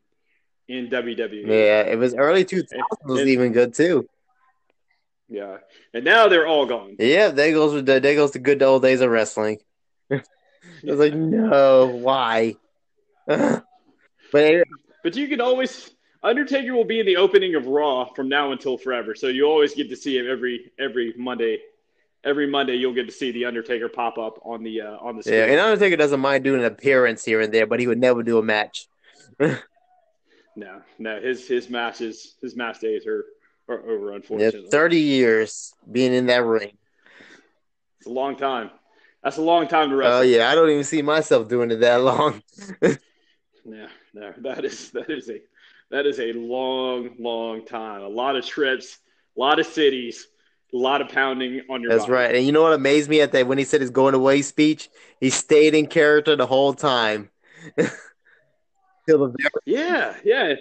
[0.68, 1.48] in WWE.
[1.48, 2.68] yeah, it was early 2000s
[3.06, 4.08] was And- even good too.
[5.30, 5.58] Yeah.
[5.94, 6.96] and now they're all gone.
[7.00, 9.60] Yeah, there goes the there goes the good old days of wrestling.
[10.12, 10.22] I
[10.84, 12.56] was like, no, why?
[14.32, 14.64] but
[15.04, 15.92] But you can always
[16.24, 19.16] Undertaker will be in the opening of Raw from now until forever.
[19.16, 21.60] So you always get to see him every every Monday.
[22.24, 25.24] Every Monday you'll get to see the Undertaker pop up on the uh, on the
[25.24, 25.38] screen.
[25.38, 28.24] yeah, and Undertaker doesn't mind doing an appearance here and there, but he would never
[28.24, 28.88] do a match.
[29.40, 29.62] no,
[30.98, 33.26] no, his his matches his match days are
[33.70, 34.10] are over.
[34.10, 36.78] Yeah, Unfortunately, thirty years being in that ring.
[38.00, 38.72] it's a long time.
[39.24, 40.20] That's a long time to wrestle.
[40.20, 42.42] Oh yeah, I don't even see myself doing it that long.
[43.68, 45.42] No, no, that is that is a
[45.92, 48.02] that is a long, long time.
[48.02, 48.98] A lot of trips,
[49.36, 50.28] a lot of cities,
[50.74, 51.92] a lot of pounding on your.
[51.92, 52.14] That's body.
[52.14, 52.36] right.
[52.36, 54.90] And you know what amazed me at that when he said his going away speech,
[55.20, 57.30] he stayed in character the whole time.
[57.78, 60.56] Till the very Yeah, yeah,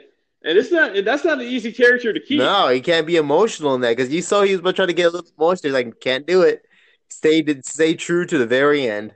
[0.44, 0.92] and it's not.
[1.04, 2.38] That's not an easy character to keep.
[2.38, 5.06] No, he can't be emotional in that because you saw he was trying to get
[5.06, 5.74] a little emotional.
[5.74, 6.62] He's like, can't do it.
[7.08, 9.14] Stay stay true to the very end.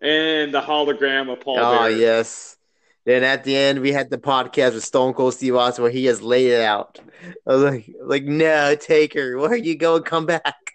[0.00, 1.58] And the hologram of Paul.
[1.58, 1.90] Oh Bearer.
[1.90, 2.56] yes.
[3.04, 6.04] Then at the end we had the podcast with Stone Cold Steve Austin where he
[6.06, 6.98] has laid it out.
[7.48, 10.02] I was like, like no, Taker, where are you going?
[10.02, 10.72] Come back.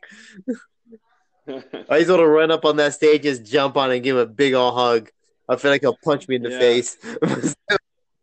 [1.47, 4.21] I just want to run up on that stage, just jump on and give him
[4.21, 5.09] a big old hug.
[5.49, 6.59] I feel like he'll punch me in the Yeah.
[6.59, 6.97] face.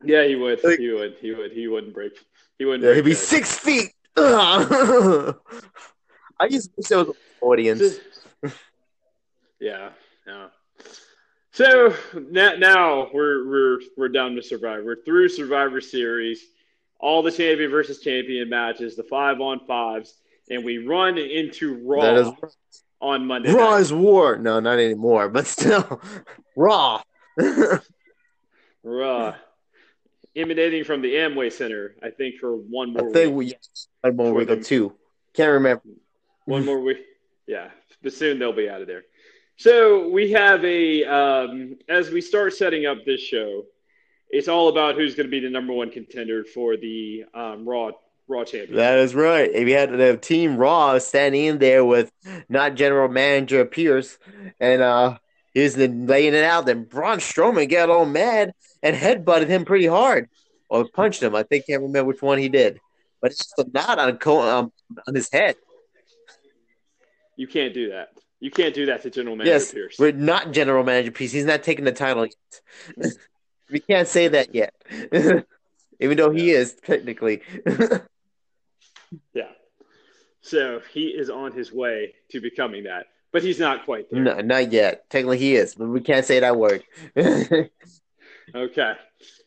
[0.04, 0.64] yeah, he would.
[0.64, 1.16] Like- he would.
[1.20, 1.52] He would.
[1.52, 2.12] He wouldn't break.
[2.58, 2.82] He wouldn't.
[2.84, 3.20] Yeah, break he'd be that.
[3.20, 3.90] six feet.
[4.16, 5.34] I
[6.50, 7.82] just wish there was an audience.
[9.60, 9.90] Yeah,
[10.26, 10.46] yeah.
[11.58, 11.92] So
[12.30, 14.84] now, now we're we're we're done with Survivor.
[14.84, 16.40] We're through Survivor Series,
[17.00, 20.14] all the champion versus champion matches, the five on fives,
[20.48, 22.28] and we run into Raw is
[23.00, 23.52] on Monday.
[23.52, 23.80] Raw night.
[23.80, 24.36] is war.
[24.36, 26.00] No, not anymore, but still,
[26.56, 27.02] Raw.
[28.84, 29.34] Raw,
[30.36, 33.08] emanating from the Amway Center, I think for one more.
[33.08, 33.58] I think week.
[34.04, 34.94] we one more week or two.
[35.34, 35.82] Can't remember.
[36.44, 36.98] One more week.
[37.48, 39.02] Yeah, but soon they'll be out of there.
[39.58, 43.64] So we have a um, as we start setting up this show,
[44.30, 47.90] it's all about who's going to be the number one contender for the um, Raw
[48.28, 48.76] Raw champion.
[48.76, 49.50] That is right.
[49.52, 52.12] If you had the team Raw standing in there with
[52.48, 54.16] not general manager Pearce
[54.60, 55.18] and uh
[55.54, 56.66] he was laying it out.
[56.66, 60.28] Then Braun Strowman got all mad and headbutted him pretty hard,
[60.68, 61.34] or punched him.
[61.34, 62.78] I think can't remember which one he did,
[63.20, 64.72] but it's just a knot on um,
[65.08, 65.56] on his head.
[67.34, 68.10] You can't do that.
[68.40, 69.96] You can't do that to General Manager Yes, Pearce.
[69.98, 71.32] we're not General Manager Pearce.
[71.32, 73.12] He's not taking the title yet.
[73.70, 74.74] we can't say that yet,
[76.00, 77.42] even though he is technically.
[79.34, 79.48] Yeah.
[80.40, 84.22] So he is on his way to becoming that, but he's not quite there.
[84.22, 85.10] no, not yet.
[85.10, 86.84] Technically, he is, but we can't say that word.
[88.54, 88.94] Okay.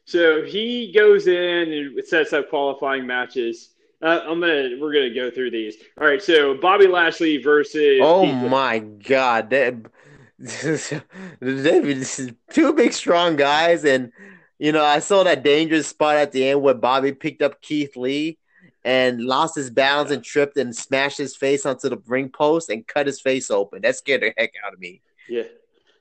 [0.05, 3.69] So he goes in and sets up qualifying matches.
[4.01, 5.75] Uh, I'm gonna we're gonna go through these.
[5.99, 6.21] All right.
[6.21, 9.75] So Bobby Lashley versus Oh my god, that,
[10.39, 14.11] this is two big strong guys, and
[14.57, 17.95] you know I saw that dangerous spot at the end where Bobby picked up Keith
[17.95, 18.37] Lee
[18.83, 22.87] and lost his balance and tripped and smashed his face onto the ring post and
[22.87, 23.81] cut his face open.
[23.83, 25.01] That scared the heck out of me.
[25.29, 25.43] Yeah,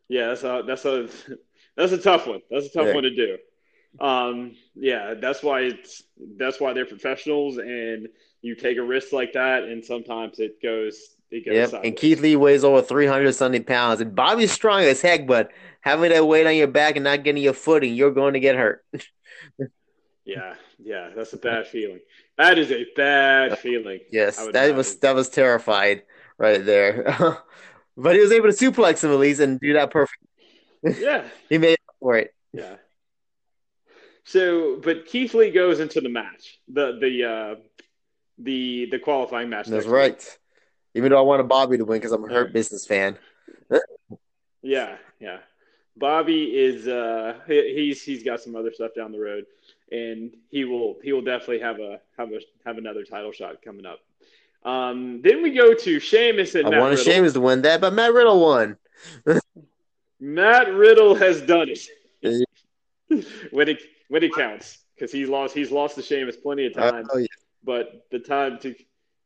[0.08, 0.28] yeah.
[0.28, 1.08] That's a that's a
[1.76, 2.40] that's a tough one.
[2.50, 2.94] That's a tough Yeah.
[2.94, 3.36] one to do.
[3.98, 6.03] Um, yeah, that's why it's
[6.37, 8.09] that's why they're professionals, and
[8.42, 10.98] you take a risk like that, and sometimes it goes
[11.31, 11.87] it goes Yep, sideways.
[11.88, 15.50] and Keith Lee weighs over three hundred something pounds, and Bobby's strong as heck, but
[15.81, 18.57] having that weight on your back and not getting your footing, you're going to get
[18.57, 18.85] hurt.
[20.24, 22.00] Yeah, yeah, that's a bad feeling.
[22.37, 24.00] That is a bad feeling.
[24.12, 26.03] Yes, that was that was terrified
[26.38, 27.05] right there.
[27.96, 30.22] but he was able to suplex him at least and do that perfect.
[30.83, 32.35] Yeah, He made up for it.
[32.53, 32.76] yeah.
[34.24, 37.54] So, but Keith Lee goes into the match, the the uh,
[38.38, 39.66] the the qualifying match.
[39.66, 39.94] That's next week.
[39.94, 40.38] right.
[40.94, 43.18] Even though I wanted Bobby to win because I'm a hurt business fan.
[44.62, 45.38] Yeah, yeah.
[45.96, 49.46] Bobby is uh he's he's got some other stuff down the road,
[49.90, 53.87] and he will he will definitely have a have a have another title shot coming
[53.87, 54.00] up.
[54.62, 57.12] Um, then we go to Sheamus and I Matt wanted Riddle.
[57.12, 58.76] Sheamus to win that, but Matt Riddle won.
[60.20, 61.88] Matt Riddle has done it
[63.50, 67.08] when it when it counts because he's lost he's lost to Sheamus plenty of times.
[67.12, 67.26] Oh, yeah.
[67.64, 68.74] but the time to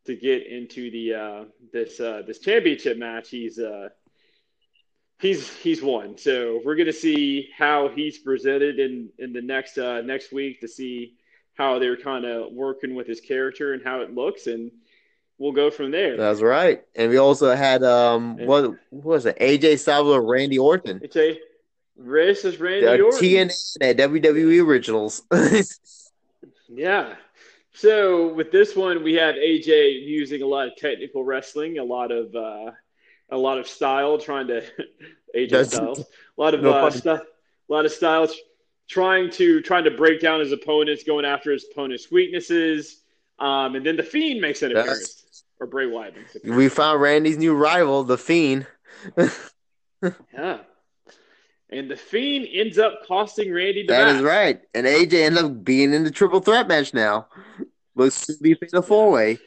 [0.07, 3.89] to get into the uh, this uh, this championship match, he's uh,
[5.21, 6.17] he's he's won.
[6.19, 10.69] So we're gonna see how he's presented in in the next uh, next week to
[10.69, 11.15] see
[11.55, 14.71] how they're kind of working with his character and how it looks, and
[15.39, 16.17] we'll go from there.
[16.17, 16.83] That's right.
[16.95, 19.39] And we also had um what, what was it?
[19.39, 21.01] AJ Styles or Randy Orton.
[21.03, 21.17] It's
[21.97, 23.21] is Randy Uh, Orton.
[23.21, 25.23] TNA at WWE Originals.
[26.69, 27.15] Yeah.
[27.73, 32.11] So with this one, we have AJ using a lot of technical wrestling, a lot
[32.11, 32.71] of uh,
[33.31, 34.61] a lot of style, trying to
[35.37, 36.93] AJ That's- Styles, a lot of No uh, pun.
[36.93, 38.35] st- a lot of styles,
[38.89, 43.03] trying to trying to break down his opponents, going after his opponent's weaknesses,
[43.39, 46.57] um, and then the Fiend makes an That's- appearance, or Bray Wyatt makes an appearance.
[46.59, 48.67] we found Randy's new rival, The Fiend.
[50.35, 50.59] Yeah.
[51.75, 54.17] And the Fiend ends up costing Randy the That match.
[54.17, 54.61] is right.
[54.75, 57.27] And AJ ends up being in the triple threat match now.
[57.97, 59.39] Looks to be the four way.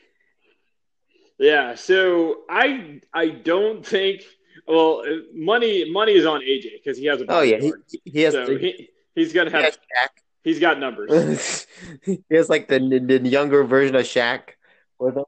[1.39, 4.23] Yeah, so I I don't think
[4.67, 7.73] well money money is on AJ because he has a Oh yeah, he,
[8.05, 8.33] he, has.
[8.33, 9.77] so he, he, he's gonna he have has
[10.43, 11.67] he's got numbers.
[12.03, 14.41] He has like the, the younger version of Shaq.
[14.99, 15.25] with him.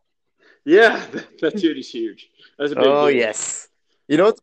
[0.65, 2.29] yeah, that, that dude is huge.
[2.57, 3.15] That's a big Oh deal.
[3.17, 3.67] yes.
[4.07, 4.41] You know what That's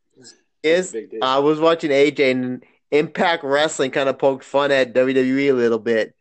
[0.66, 1.20] is a big deal.
[1.22, 5.79] I was watching AJ and Impact Wrestling kind of poked fun at WWE a little
[5.79, 6.14] bit.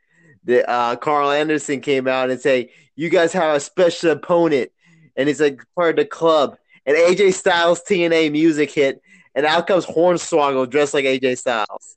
[0.43, 4.71] The uh, Karl Anderson came out and say, "You guys have a special opponent,"
[5.15, 6.57] and he's like part of the club.
[6.85, 9.01] And AJ Styles TNA music hit,
[9.33, 11.95] and out comes Hornswoggle dressed like AJ Styles.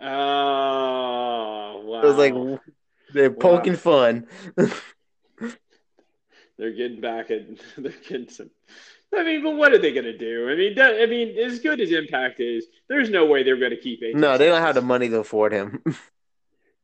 [0.00, 2.00] oh wow!
[2.02, 2.34] It was like
[3.12, 4.26] they're poking fun.
[6.56, 7.42] they're getting back at
[7.78, 8.50] they're getting some.
[9.14, 10.48] I mean, but what are they gonna do?
[10.50, 13.76] I mean, that, I mean, as good as Impact is, there's no way they're gonna
[13.76, 14.14] keep AJ.
[14.14, 15.82] No, they don't have the money to afford him.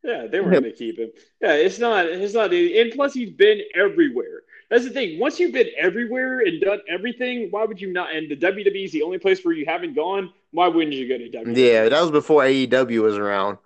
[0.07, 1.11] Yeah, they were going to keep him.
[1.43, 2.07] Yeah, it's not.
[2.07, 2.53] It's not.
[2.53, 4.43] And plus, he's been everywhere.
[4.71, 5.19] That's the thing.
[5.19, 8.15] Once you've been everywhere and done everything, why would you not?
[8.15, 10.33] And the WWE is the only place where you haven't gone.
[10.53, 11.57] Why wouldn't you go to WWE?
[11.57, 13.59] yeah, that was before AEW was around.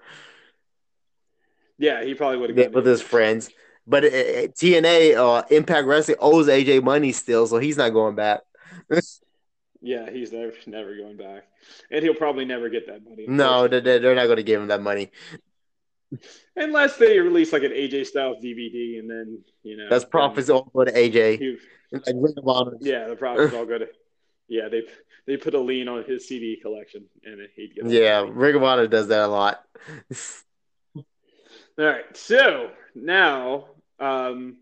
[1.78, 3.50] Yeah, he probably would have Yeah, with his friends.
[3.86, 8.40] But uh, TNA, uh, Impact Wrestling owes AJ money still, so he's not going back.
[9.82, 11.44] Yeah, he's never never going back,
[11.90, 13.24] and he'll probably never get that money.
[13.26, 15.10] No, they- they- they're not going to give him that money.
[16.56, 20.70] unless they release like an AJ Styles DVD, and then you know That's profits all
[20.74, 21.38] go to AJ.
[21.38, 21.58] he-
[21.92, 22.76] Like Ring of Honor.
[22.80, 23.88] yeah, the profits all go to.
[24.48, 24.82] Yeah, they
[25.26, 27.86] they put a lien on his CD collection, and he'd get.
[27.86, 28.32] Yeah, money.
[28.32, 29.64] Ring of Honor does that a lot.
[30.96, 31.04] All
[31.86, 33.66] right, so now
[33.98, 34.58] um,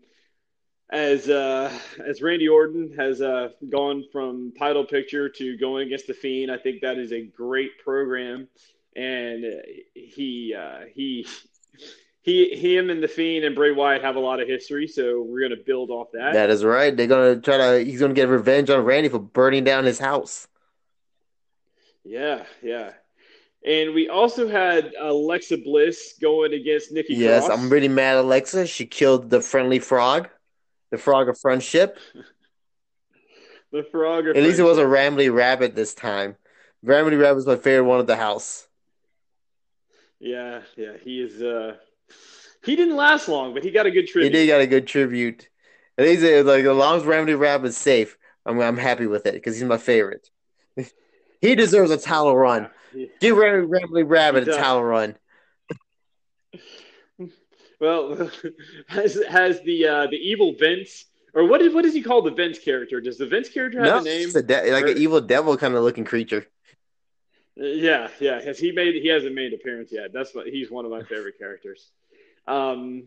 [0.89, 1.71] as uh,
[2.05, 6.51] as Randy Orton has uh, gone from title picture to going against the Fiend.
[6.51, 8.47] I think that is a great program,
[8.95, 9.45] and
[9.93, 11.27] he uh, he
[12.21, 15.47] he him and the Fiend and Bray Wyatt have a lot of history, so we're
[15.47, 16.33] gonna build off that.
[16.33, 16.95] That is right.
[16.95, 17.83] They're gonna try to.
[17.83, 20.47] He's gonna get revenge on Randy for burning down his house.
[22.03, 22.93] Yeah, yeah.
[23.65, 27.59] And we also had Alexa Bliss going against Nikki Yes, Cross.
[27.59, 28.65] I'm really mad Alexa.
[28.67, 30.29] She killed the friendly frog,
[30.91, 31.97] the frog of friendship.
[33.71, 34.27] the frog.
[34.27, 36.35] of At least it was a Rambling Rabbit this time.
[36.83, 38.67] Rambling Rabbit was my favorite one of the house.
[40.19, 40.93] Yeah, yeah.
[41.01, 41.41] He is.
[41.41, 41.75] uh
[42.63, 44.33] He didn't last long, but he got a good tribute.
[44.33, 45.47] He did got a good tribute.
[45.97, 49.25] At least it was like as long as Rambling Rabbit's safe, I'm I'm happy with
[49.25, 50.29] it because he's my favorite.
[51.41, 52.69] he deserves a towel run.
[52.93, 53.07] Yeah.
[53.19, 55.15] Give Ram- Rambling Rabbit a towel run.
[57.79, 58.29] Well,
[58.87, 62.31] has has the uh, the evil Vince or what is what does he call the
[62.31, 62.99] Vince character?
[63.01, 64.27] Does the Vince character have No, a name?
[64.27, 66.45] it's a de- like Or- an evil devil kind of looking creature.
[67.55, 68.41] Yeah, yeah.
[68.41, 68.95] Has he made?
[68.95, 70.13] He hasn't made an appearance yet.
[70.13, 71.91] That's what he's one of my favorite characters.
[72.47, 73.03] Um,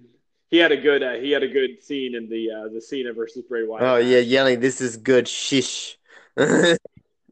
[0.51, 3.13] he had a good uh, he had a good scene in the uh, the Cena
[3.15, 3.83] versus Bray Wyatt.
[3.83, 5.99] Oh yeah, yelling, "This is good shish."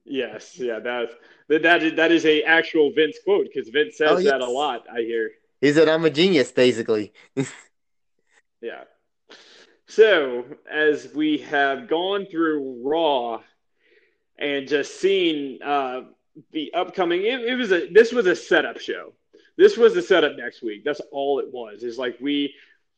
[0.05, 0.81] Yes, yeah.
[0.81, 1.13] That's
[1.49, 4.33] that that is, that is a actual Vince quote because Vince says Oh, yes.
[4.33, 4.87] that a lot.
[4.93, 5.31] I hear.
[5.61, 7.13] He said, "I'm a genius," basically.
[8.63, 8.85] Yeah.
[9.87, 13.41] So, as we have gone through Raw
[14.39, 16.03] and just seen uh,
[16.53, 19.15] the upcoming, it, it was a this was a setup show.
[19.57, 20.85] This was a setup next week.
[20.85, 21.83] That's all it was.
[21.83, 22.55] Is like we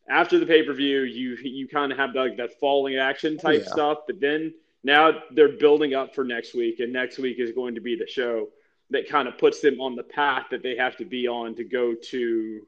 [0.08, 3.62] after the pay per view, you you kind of have like that falling action type
[3.62, 3.70] Yeah.
[3.72, 4.52] stuff, but then
[4.84, 8.06] now they're building up for next week, and next week is going to be the
[8.06, 8.48] show
[8.92, 11.64] that kind of puts them on the path that they have to be on to
[11.64, 12.66] go to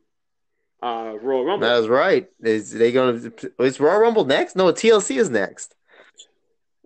[0.83, 1.66] uh, Royal Rumble.
[1.66, 2.29] That's right.
[2.43, 3.33] Is they gonna?
[3.61, 4.57] Is Royal Rumble next?
[4.57, 5.75] No, TLC is next.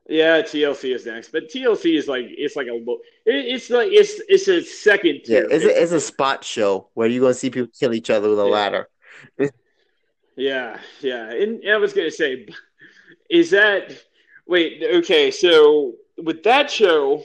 [0.09, 2.95] Yeah, TLC is next, but TLC is like it's like a it,
[3.27, 7.21] it's like it's it's a second Yeah, it's a, it's a spot show where you're
[7.21, 8.51] gonna see people kill each other with a Yeah.
[8.51, 8.89] ladder.
[10.37, 11.31] yeah, yeah.
[11.31, 12.47] And I was gonna say,
[13.29, 13.93] is that
[14.47, 14.83] wait?
[14.83, 17.23] Okay, so with that show,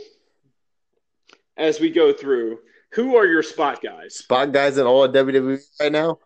[1.57, 2.59] as we go through,
[2.93, 4.15] who are your spot guys?
[4.15, 6.19] Spot guys in all of WWE right now.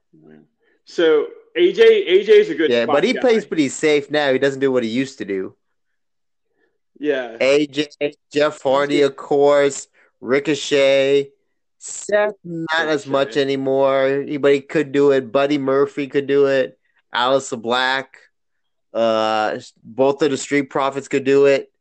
[0.86, 3.22] So AJ AJ is a good Yeah, but he guy.
[3.22, 4.32] plays pretty safe now.
[4.32, 5.56] He doesn't do what he used to do.
[7.00, 9.88] Yeah, AJ, Jeff Hardy, of course,
[10.20, 11.30] Ricochet,
[11.78, 14.08] Seth, not as much anymore.
[14.08, 15.32] Anybody could do it.
[15.32, 16.80] Buddy Murphy could do it.
[17.14, 18.18] Aleister Black,
[18.96, 21.72] uh, both of the Street Profits could do it.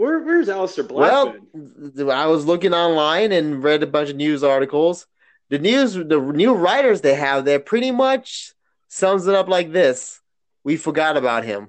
[0.00, 1.12] Where where's Aleister Black?
[1.12, 2.10] Well, been?
[2.10, 5.06] I was looking online and read a bunch of news articles.
[5.50, 8.54] The news, the new writers they have there, pretty much
[8.88, 10.22] sums it up like this:
[10.64, 11.68] We forgot about him.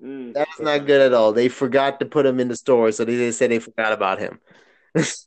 [0.00, 1.32] Mm, That's not good at all.
[1.32, 4.20] They forgot to put him in the store, so they just said they forgot about
[4.20, 4.38] him.
[4.96, 5.24] so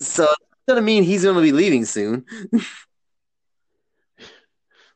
[0.00, 2.24] it's gonna mean he's gonna be leaving soon.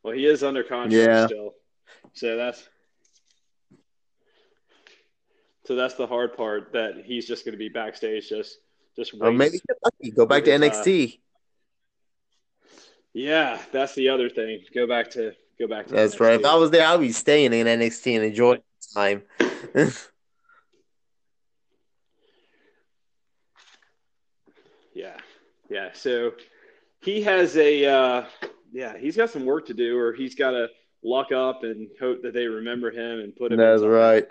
[0.04, 1.26] Well, he is under contract Yeah.
[1.26, 1.54] still,
[2.14, 2.66] so that's
[5.68, 6.72] so that's the hard part.
[6.72, 8.56] That he's just going to be backstage, just
[8.96, 11.18] just Or maybe lucky, go back to With, uh, NXT.
[13.12, 14.62] Yeah, that's the other thing.
[14.74, 15.94] Go back to go back to.
[15.94, 16.20] That's NXT.
[16.20, 16.40] right.
[16.40, 18.62] If I was there, I'd be staying in NXT and enjoying
[18.94, 19.22] the time.
[24.94, 25.16] Yeah,
[25.70, 25.90] yeah.
[25.92, 26.32] So
[27.02, 28.24] he has a uh,
[28.72, 28.98] yeah.
[28.98, 30.66] He's got some work to do, or he's got to
[31.04, 33.60] luck up and hope that they remember him and put him.
[33.60, 34.26] in That's right.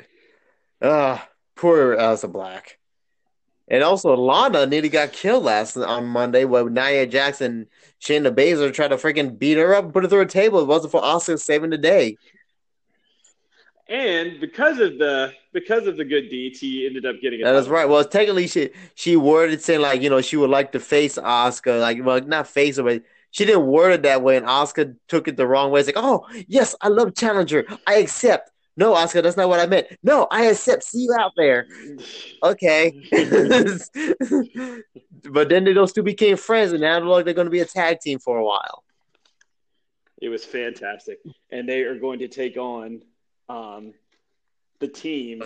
[0.82, 2.78] Ah, poor Aleister Black.
[3.69, 7.67] And also, Lana nearly got killed last on Monday when Nia Jackson,
[8.01, 10.61] Shayna Baszler tried to freaking beat her up and put her through a table.
[10.61, 12.17] It wasn't for Asuka saving the day.
[13.89, 17.41] And because of the because of the good deeds, he ended up getting.
[17.41, 17.88] That is right.
[17.88, 21.80] Well, technically, she she worded saying like you know she would like to face Asuka,
[21.80, 25.30] like well not face her, but she didn't word it that way, and Asuka took
[25.30, 25.80] it the wrong way.
[25.80, 28.51] It's like, oh yes, I love Challenger, I accept.
[28.78, 29.88] No, Asuka, that's not what I meant.
[30.03, 30.84] No, I accept.
[30.84, 31.67] See you out there.
[32.43, 32.91] Okay.
[35.32, 37.99] but then those two became friends, and now look, they're going to be a tag
[37.99, 38.84] team for a while.
[40.21, 41.17] It was fantastic,
[41.51, 43.01] and they are going to take on
[43.49, 43.93] um,
[44.80, 45.41] the team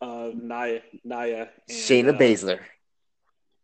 [0.00, 2.60] of Naya, Naya, and, Shayna uh, Baszler.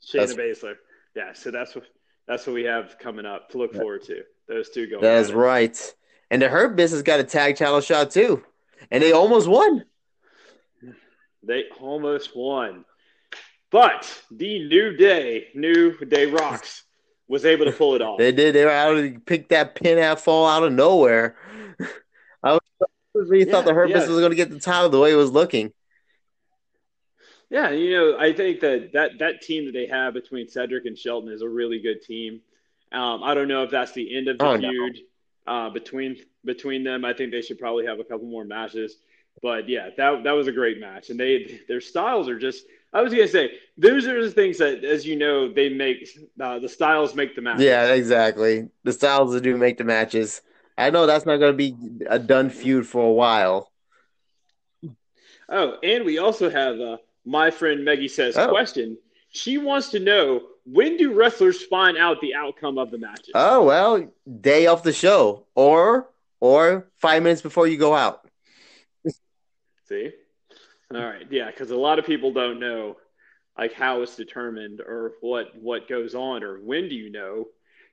[0.06, 0.74] Shayna That's- Baszler.
[1.16, 1.84] Yeah, so that's what
[2.26, 4.24] that's what we have coming up to look forward to.
[4.48, 5.00] Those two going.
[5.02, 5.38] That is at it.
[5.38, 5.94] right.
[6.30, 8.42] And the Hurt Business got a tag title shot too,
[8.90, 9.84] and they almost won.
[11.42, 12.84] They almost won,
[13.70, 16.84] but the New Day, New Day Rocks,
[17.28, 18.18] was able to pull it off.
[18.18, 18.54] They did.
[18.54, 18.96] They were out.
[18.96, 21.36] Of, pick that pin out fall out of nowhere.
[22.42, 22.58] I
[23.14, 23.98] was really yeah, thought the Hurt yeah.
[23.98, 25.72] Was going to get the title the way it was looking.
[27.50, 30.98] Yeah, you know, I think that, that that team that they have between Cedric and
[30.98, 32.40] Shelton is a really good team.
[32.90, 35.00] Um, I don't know if that's the end of the oh, feud no.
[35.46, 37.04] Uh, between between them.
[37.04, 38.96] I think they should probably have a couple more matches.
[39.42, 42.64] But yeah, that that was a great match, and they their styles are just.
[42.92, 46.08] I was gonna say those are the things that, as you know, they make
[46.40, 47.58] uh, the styles make the match.
[47.58, 48.68] Yeah, exactly.
[48.84, 50.42] The styles do make the matches.
[50.78, 51.76] I know that's not gonna be
[52.08, 53.72] a done feud for a while.
[55.48, 58.48] Oh, and we also have uh, my friend Meggie says oh.
[58.48, 58.96] question.
[59.30, 63.30] She wants to know when do wrestlers find out the outcome of the matches?
[63.34, 64.08] Oh well,
[64.40, 66.08] day of the show, or
[66.40, 68.28] or five minutes before you go out.
[69.88, 70.10] See,
[70.94, 72.96] all right, yeah, because a lot of people don't know
[73.58, 77.46] like how it's determined or what what goes on or when do you know.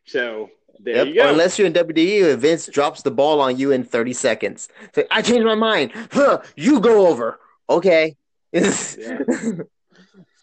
[0.05, 0.49] So
[0.79, 1.07] there yep.
[1.07, 1.25] you go.
[1.25, 4.69] Or unless you're in WWE, Vince drops the ball on you in 30 seconds.
[4.95, 5.91] Say, I changed my mind.
[6.11, 7.39] Huh, you go over.
[7.69, 8.15] Okay.
[8.51, 8.63] yeah.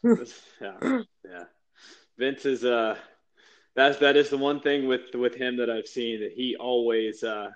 [0.05, 1.03] yeah.
[2.19, 2.97] Vince is uh
[3.75, 7.23] that's that is the one thing with with him that I've seen that he always
[7.23, 7.51] uh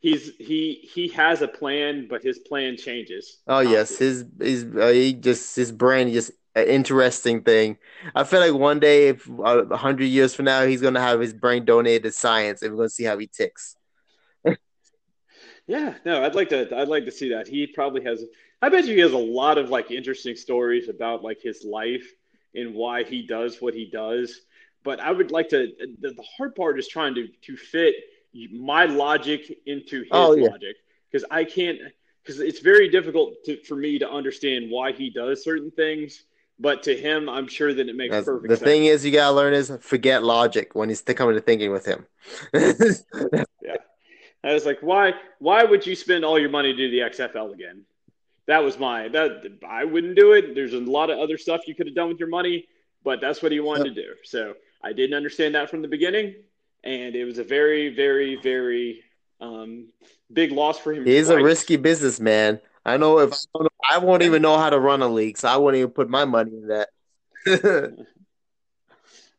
[0.00, 3.38] he's he he has a plan but his plan changes.
[3.46, 7.78] Oh yes, his his uh, he just his brain just an interesting thing.
[8.14, 11.20] I feel like one day, if uh, a hundred years from now, he's gonna have
[11.20, 13.76] his brain donated to science, and we're gonna see how he ticks.
[15.66, 16.76] yeah, no, I'd like to.
[16.76, 17.48] I'd like to see that.
[17.48, 18.22] He probably has.
[18.60, 22.06] I bet you he has a lot of like interesting stories about like his life
[22.54, 24.40] and why he does what he does.
[24.82, 25.68] But I would like to.
[26.00, 27.94] The, the hard part is trying to to fit
[28.52, 30.48] my logic into his oh, yeah.
[30.48, 30.76] logic
[31.10, 31.78] because I can't.
[32.22, 36.24] Because it's very difficult to, for me to understand why he does certain things
[36.58, 38.64] but to him, I'm sure that it makes That's, perfect the sense.
[38.64, 42.06] thing is, you gotta learn is forget logic when he's coming to thinking with him.
[42.54, 43.76] yeah,
[44.44, 45.14] I was like, why?
[45.40, 47.82] Why would you spend all your money to do the XFL again?
[48.46, 50.54] That was my that I wouldn't do it.
[50.54, 52.66] There's a lot of other stuff you could have done with your money,
[53.02, 53.94] but that's what he wanted yep.
[53.94, 54.14] to do.
[54.24, 56.34] So I didn't understand that from the beginning,
[56.82, 59.02] and it was a very, very, very
[59.40, 59.88] um,
[60.32, 61.06] big loss for him.
[61.06, 62.60] He's a risky businessman.
[62.84, 65.56] I know if I, I won't even know how to run a league, so I
[65.56, 66.88] won't even put my money in that.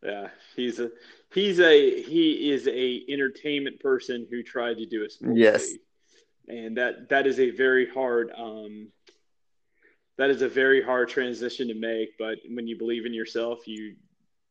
[0.04, 0.90] yeah, he's a
[1.34, 5.80] he's a he is a entertainment person who tried to do a sports yes, league.
[6.48, 8.88] and that that is a very hard um
[10.18, 12.18] that is a very hard transition to make.
[12.18, 13.96] But when you believe in yourself, you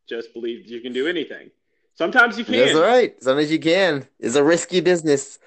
[0.09, 1.51] just believe you can do anything.
[1.95, 2.55] Sometimes you can.
[2.55, 3.23] That's right.
[3.23, 4.07] Sometimes you can.
[4.19, 5.39] It's a risky business.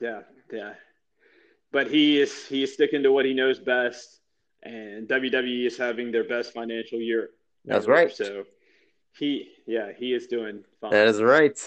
[0.00, 0.20] yeah,
[0.50, 0.72] yeah
[1.72, 4.20] but he is he is sticking to what he knows best,
[4.62, 7.30] and WWE is having their best financial year.
[7.64, 7.92] That's ever.
[7.92, 8.14] right.
[8.14, 8.44] So
[9.18, 10.90] he, yeah, he is doing fine.
[10.90, 11.58] That is right.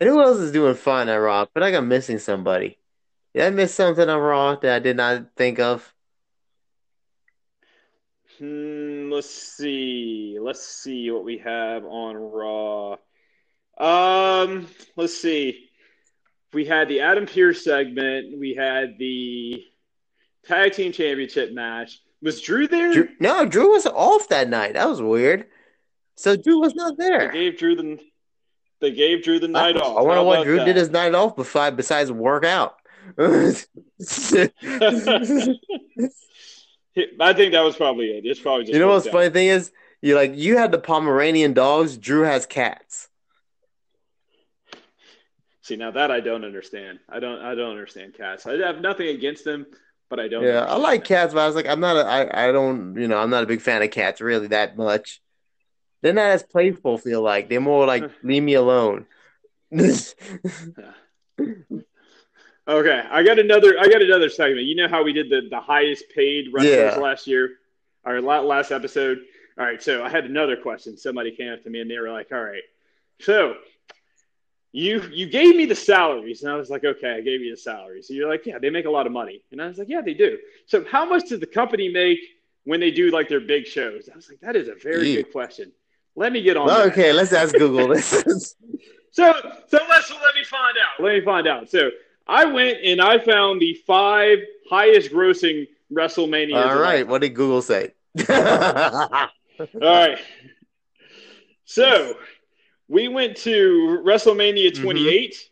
[0.00, 1.46] And who else is doing fine at Raw?
[1.52, 2.78] But I got missing somebody.
[3.34, 5.92] Did I miss something on Raw that I did not think of?
[8.38, 10.38] Hmm, let's see.
[10.40, 12.96] Let's see what we have on Raw.
[13.78, 14.66] Um,
[14.96, 15.68] let's see
[16.52, 18.38] we had the Adam Pearce segment.
[18.38, 19.62] We had the
[20.46, 22.00] tag team championship match.
[22.22, 22.92] Was Drew there?
[22.92, 24.74] Drew, no, Drew was off that night.
[24.74, 25.46] That was weird.
[26.16, 27.28] So Drew was not there.
[27.28, 27.98] They gave Drew the
[28.80, 29.98] they gave Drew the night I, off.
[29.98, 30.64] I wonder what Drew that?
[30.64, 32.76] did his night off besides besides work out.
[37.20, 38.24] I think that was probably it.
[38.24, 41.52] It's probably just you know what's funny thing is you like you had the Pomeranian
[41.52, 41.96] dogs.
[41.96, 43.08] Drew has cats.
[45.62, 46.98] See, now that I don't understand.
[47.08, 47.40] I don't.
[47.40, 48.46] I don't understand cats.
[48.46, 49.66] I have nothing against them,
[50.08, 50.44] but I don't.
[50.44, 51.96] Yeah, I like cats, but I was like, I'm not.
[51.96, 52.48] A, I.
[52.48, 52.96] I don't.
[52.96, 55.20] You know, I'm not a big fan of cats really that much.
[56.00, 56.96] They're not as playful.
[56.98, 59.06] Feel like they're more like leave me alone.
[62.68, 63.78] okay, I got another.
[63.78, 64.66] I got another segment.
[64.66, 67.00] You know how we did the the highest paid wrestlers yeah.
[67.00, 67.54] last year,
[68.04, 69.18] our last episode.
[69.58, 70.96] All right, so I had another question.
[70.96, 72.62] Somebody came up to me and they were like, "All right,
[73.20, 73.56] so
[74.72, 77.60] you you gave me the salaries and i was like okay i gave you the
[77.60, 79.88] salaries so you're like yeah they make a lot of money and i was like
[79.88, 82.18] yeah they do so how much does the company make
[82.64, 85.16] when they do like their big shows i was like that is a very yeah.
[85.16, 85.72] good question
[86.16, 88.10] let me get on well, okay let's ask google this
[89.10, 89.34] so
[89.66, 91.90] so let's let me find out let me find out so
[92.28, 97.62] i went and i found the five highest grossing wrestlemania all right what did google
[97.62, 97.92] say
[98.28, 99.28] all
[99.80, 100.18] right
[101.64, 102.14] so
[102.88, 104.82] we went to WrestleMania mm-hmm.
[104.82, 105.32] 28.
[105.32, 105.48] Mm-hmm.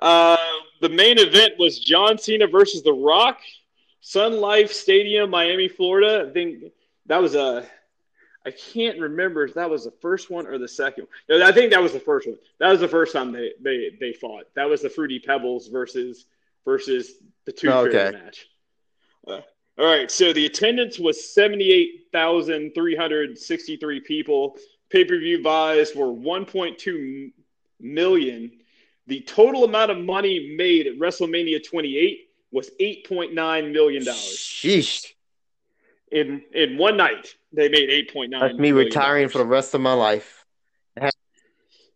[0.00, 0.36] Uh,
[0.80, 3.38] the main event was John Cena versus The Rock,
[4.00, 6.26] Sun Life Stadium, Miami, Florida.
[6.28, 6.72] I think
[7.06, 7.66] that was a
[8.46, 11.08] I can't remember if that was the first one or the second.
[11.28, 12.38] No, I think that was the first one.
[12.60, 14.44] That was the first time they they they fought.
[14.54, 16.26] That was the Fruity Pebbles versus
[16.64, 18.12] versus the two okay.
[18.12, 18.46] match.
[19.26, 19.40] Uh,
[19.78, 24.56] all right, so the attendance was seventy eight thousand three hundred sixty three people.
[24.90, 27.32] Pay per view buys were one point two
[27.80, 28.52] million.
[29.08, 34.04] The total amount of money made at WrestleMania twenty eight was eight point nine million
[34.04, 34.36] dollars.
[34.38, 35.14] Sheesh
[36.12, 38.40] in in one night they made eight point nine.
[38.40, 40.44] That's me retiring for the rest of my life.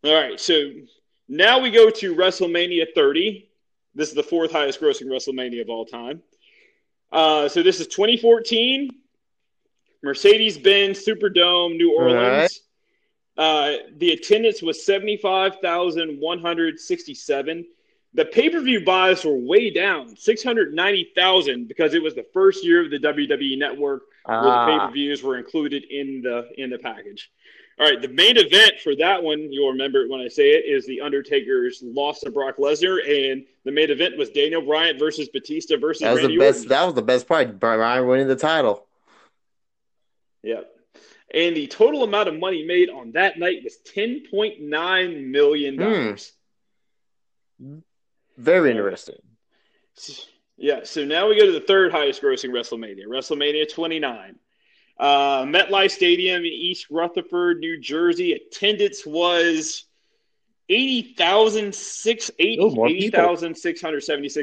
[0.03, 0.71] All right, so
[1.29, 3.51] now we go to WrestleMania 30.
[3.95, 6.23] This is the fourth highest grossing WrestleMania of all time.
[7.13, 8.89] Uh, so this is 2014,
[10.03, 12.63] Mercedes Benz Superdome, New Orleans.
[13.37, 13.37] Right.
[13.37, 17.67] Uh, the attendance was 75,167.
[18.15, 22.85] The pay per view buys were way down, 690,000, because it was the first year
[22.85, 24.67] of the WWE network where the ah.
[24.67, 27.31] pay per views were included in the in the package.
[27.79, 30.67] All right, the main event for that one, you'll remember it when I say it,
[30.67, 35.31] is the Undertaker's loss to Brock Lesnar, and the main event was Daniel Bryan versus
[35.31, 36.59] Batista versus that was Randy the best.
[36.59, 36.69] Orton.
[36.69, 37.59] That was the best part.
[37.59, 38.87] Bryan winning the title.
[40.43, 40.71] Yep.
[41.33, 45.77] And the total amount of money made on that night was ten point nine million
[45.77, 46.33] dollars.
[47.59, 47.79] Hmm.
[48.41, 49.16] Very interesting.
[50.62, 54.36] Yeah, so now we go to the third highest grossing WrestleMania, WrestleMania 29.
[54.99, 58.34] Uh, MetLife Stadium in East Rutherford, New Jersey.
[58.34, 59.86] Attendance was
[60.68, 62.59] 80,676 80,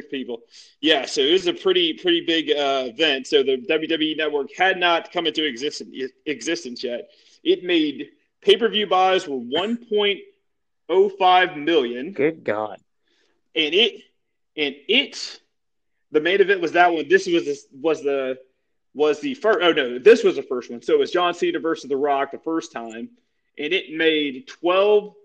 [0.09, 0.39] people.
[0.81, 3.27] Yeah, so it was a pretty pretty big uh, event.
[3.27, 5.95] So the WWE Network had not come into existence,
[6.25, 7.11] existence yet.
[7.43, 8.07] It made
[8.41, 12.13] pay per view buys were 1.05 million.
[12.13, 12.79] Good God
[13.57, 14.03] and it
[14.55, 15.39] and it
[16.11, 17.07] the main event was that one.
[17.09, 18.37] This was the, was the
[18.93, 19.59] was the first.
[19.61, 20.81] Oh no, this was the first one.
[20.81, 23.09] So it was John Cena versus The Rock the first time,
[23.57, 25.15] and it made twelve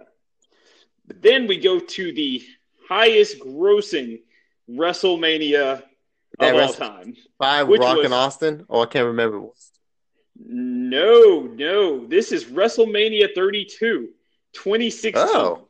[1.06, 2.42] But then we go to the
[2.88, 4.20] highest grossing
[4.70, 5.82] WrestleMania
[6.38, 7.16] that of all time.
[7.38, 8.66] Five Rock was, and Austin.
[8.68, 9.48] Oh, I can't remember.
[10.38, 12.06] No, no.
[12.06, 14.10] This is WrestleMania 32,
[14.52, 15.14] 2016.
[15.16, 15.67] Oh.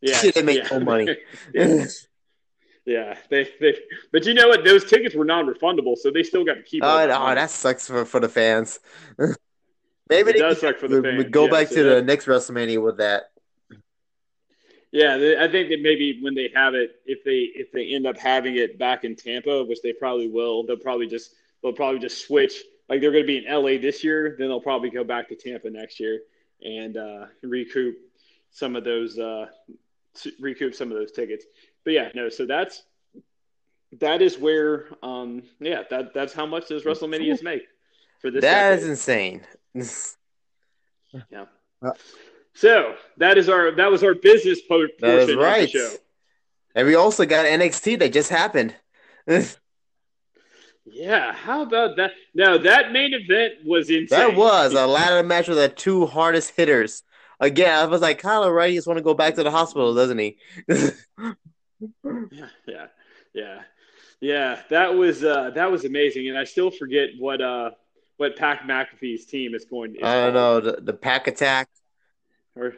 [0.00, 0.78] Yeah, they make yeah.
[0.78, 1.16] no money.
[1.54, 3.76] yeah, they, they.
[4.12, 4.64] But you know what?
[4.64, 6.82] Those tickets were non-refundable, so they still got to keep.
[6.82, 8.80] Oh, oh that sucks for, for the fans.
[10.08, 11.24] Maybe it does suck for the fans.
[11.30, 13.29] Go back to the next WrestleMania with that.
[14.92, 18.18] Yeah, I think that maybe when they have it, if they if they end up
[18.18, 22.26] having it back in Tampa, which they probably will, they'll probably just they'll probably just
[22.26, 22.64] switch.
[22.88, 25.36] Like they're going to be in LA this year, then they'll probably go back to
[25.36, 26.22] Tampa next year
[26.60, 27.96] and uh, recoup
[28.50, 29.46] some of those uh,
[30.40, 31.44] recoup some of those tickets.
[31.84, 32.28] But yeah, no.
[32.28, 32.82] So that's
[34.00, 37.62] that is where um yeah that that's how much does WrestleMania make.
[38.20, 38.42] for this.
[38.42, 38.78] That decade.
[38.78, 39.46] is insane.
[41.32, 41.46] Yeah.
[41.82, 41.90] Uh,
[42.60, 45.94] So that is our that was our business po- portion That is of the show.
[46.74, 48.74] And we also got NXT that just happened.
[50.92, 52.12] Yeah, how about that?
[52.34, 54.08] Now that main event was insane.
[54.08, 57.04] That was a ladder match with the two hardest hitters.
[57.38, 60.18] Again, I was like, Kyle O'Reilly just want to go back to the hospital, doesn't
[60.18, 60.38] he?
[62.02, 62.86] Yeah, yeah,
[63.32, 63.60] yeah,
[64.20, 64.62] yeah.
[64.68, 67.70] That was uh, that was amazing, and I still forget what uh
[68.16, 69.94] what Pat McAfee's team is going.
[69.94, 71.68] Is I don't know the, the pack attack.
[72.56, 72.74] Or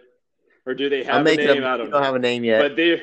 [0.66, 1.64] or do they have a name?
[1.64, 1.68] up.
[1.68, 2.60] I don't don't have a name yet.
[2.60, 3.02] But they.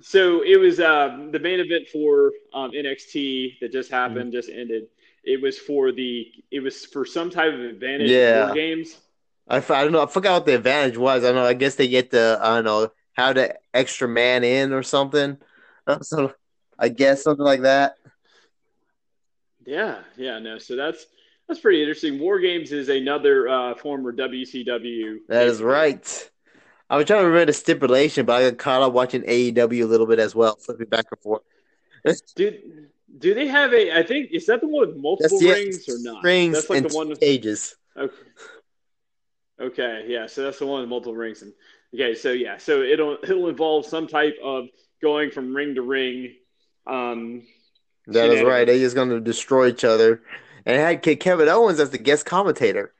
[0.00, 4.88] So it was um, the main event for um, NXT that just happened, just ended.
[5.22, 6.26] It was for the.
[6.50, 8.52] It was for some type of advantage Yeah.
[8.52, 8.96] games.
[9.48, 10.02] I, f- I don't know.
[10.02, 11.22] I forgot what the advantage was.
[11.22, 11.44] I don't know.
[11.44, 15.38] I guess they get the I don't know how the extra man in or something.
[16.00, 16.32] So
[16.78, 17.96] I guess something like that.
[19.66, 20.58] Yeah, yeah, no.
[20.58, 21.04] So that's
[21.48, 22.18] that's pretty interesting.
[22.18, 25.18] War Games is another uh, former WCW.
[25.28, 26.30] That is right.
[26.90, 29.86] I was trying to remember the stipulation, but I got caught up watching AEW a
[29.86, 31.42] little bit as well, flipping back and forth.
[32.36, 32.58] Do
[33.18, 33.96] do they have a?
[33.96, 36.24] I think is that the one with multiple the rings or not?
[36.24, 37.08] Rings That's like and the one.
[37.08, 37.76] With, stages.
[37.96, 38.14] okay.
[39.60, 40.26] Okay, yeah.
[40.26, 41.42] So that's the one with multiple rings.
[41.42, 41.52] And
[41.94, 44.66] okay, so yeah, so it'll it'll involve some type of
[45.00, 46.34] going from ring to ring.
[46.86, 47.42] Um,
[48.08, 48.66] That is right.
[48.66, 50.22] They're just going to destroy each other.
[50.66, 52.92] And it had Kevin Owens as the guest commentator.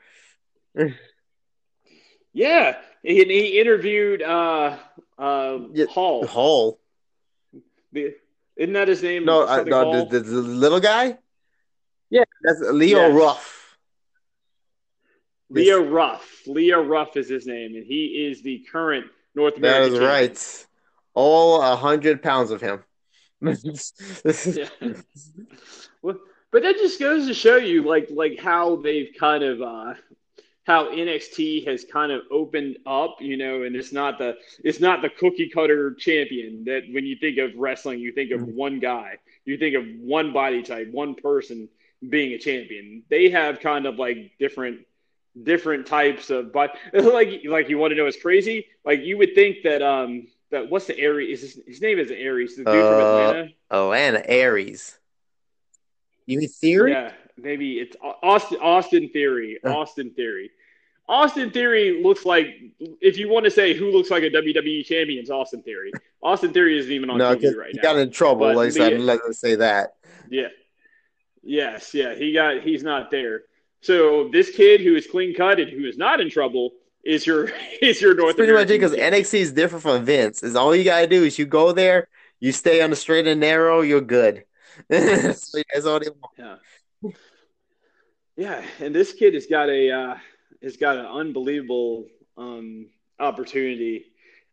[2.33, 4.77] yeah, he, he interviewed uh,
[5.19, 6.27] uh, Yeah, Hall.
[6.27, 6.81] Hall.
[7.93, 8.15] The-
[8.57, 9.25] Isn't that his name?
[9.25, 11.19] No, uh, no the, the, the little guy?
[12.11, 13.15] Yeah, that's Leo Yes.
[13.15, 13.77] Ruff.
[15.51, 16.43] Leon Ruff.
[16.47, 19.93] Leon Ruff is his name, and he is the current North American.
[19.93, 20.11] is champion.
[20.11, 20.67] right.
[21.15, 22.83] All a hundred pounds of him.
[23.45, 24.69] Yeah.
[26.03, 26.17] well,
[26.55, 29.95] but that just goes to show you, like, like how they've kind of, uh,
[30.67, 35.03] how NXT has kind of opened up, you know, and it's not the, it's not
[35.03, 38.49] the cookie cutter champion that when you think of wrestling, you think of Mm-hmm.
[38.49, 41.69] one guy, you think of one body type, one person
[42.09, 43.05] being a champion.
[43.11, 44.81] They have kind of like different
[45.43, 49.35] different types of but like like you want to know what's crazy like you would
[49.35, 53.01] think that um that what's the Aries his, his name is Aries the dude from
[53.01, 54.99] Uh, Atlanta Atlanta Aries.
[56.27, 56.93] You mean Theory?
[56.93, 60.51] yeah maybe it's Austin Austin Theory Austin Theory
[61.09, 62.47] Austin Theory looks like
[63.01, 66.53] if you want to say who looks like a WWE champion it's Austin Theory Austin
[66.53, 68.47] Theory isn't even on No, TV right he now got in trouble.
[68.47, 69.97] But Like said, let us say that.
[70.31, 70.49] Yeah.
[71.43, 73.43] Yes, yeah, he got he's not there.
[73.83, 76.71] So this kid who is clean cut and who is not in trouble
[77.05, 77.51] is your
[77.83, 80.43] is your North pretty much it because NXT is different from Vince.
[80.43, 82.09] Is all you gotta do is you go there,
[82.41, 84.45] you stay on the straight and narrow, you're good.
[84.91, 86.61] So that's all they want.
[87.03, 87.11] Yeah.
[88.37, 90.17] Yeah, and this kid has got a uh,
[90.63, 92.07] has got an unbelievable
[92.37, 92.87] um,
[93.21, 94.07] opportunity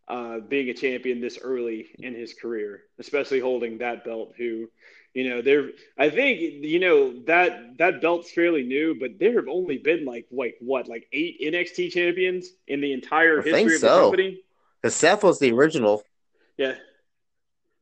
[0.07, 4.33] uh, being a champion this early in his career, especially holding that belt.
[4.37, 4.69] Who,
[5.13, 5.71] you know, there.
[5.97, 10.27] I think you know that that belt's fairly new, but there have only been like
[10.31, 14.43] like what like eight NXT champions in the entire I history of the company.
[14.81, 16.03] Because Seth was the original.
[16.57, 16.75] Yeah,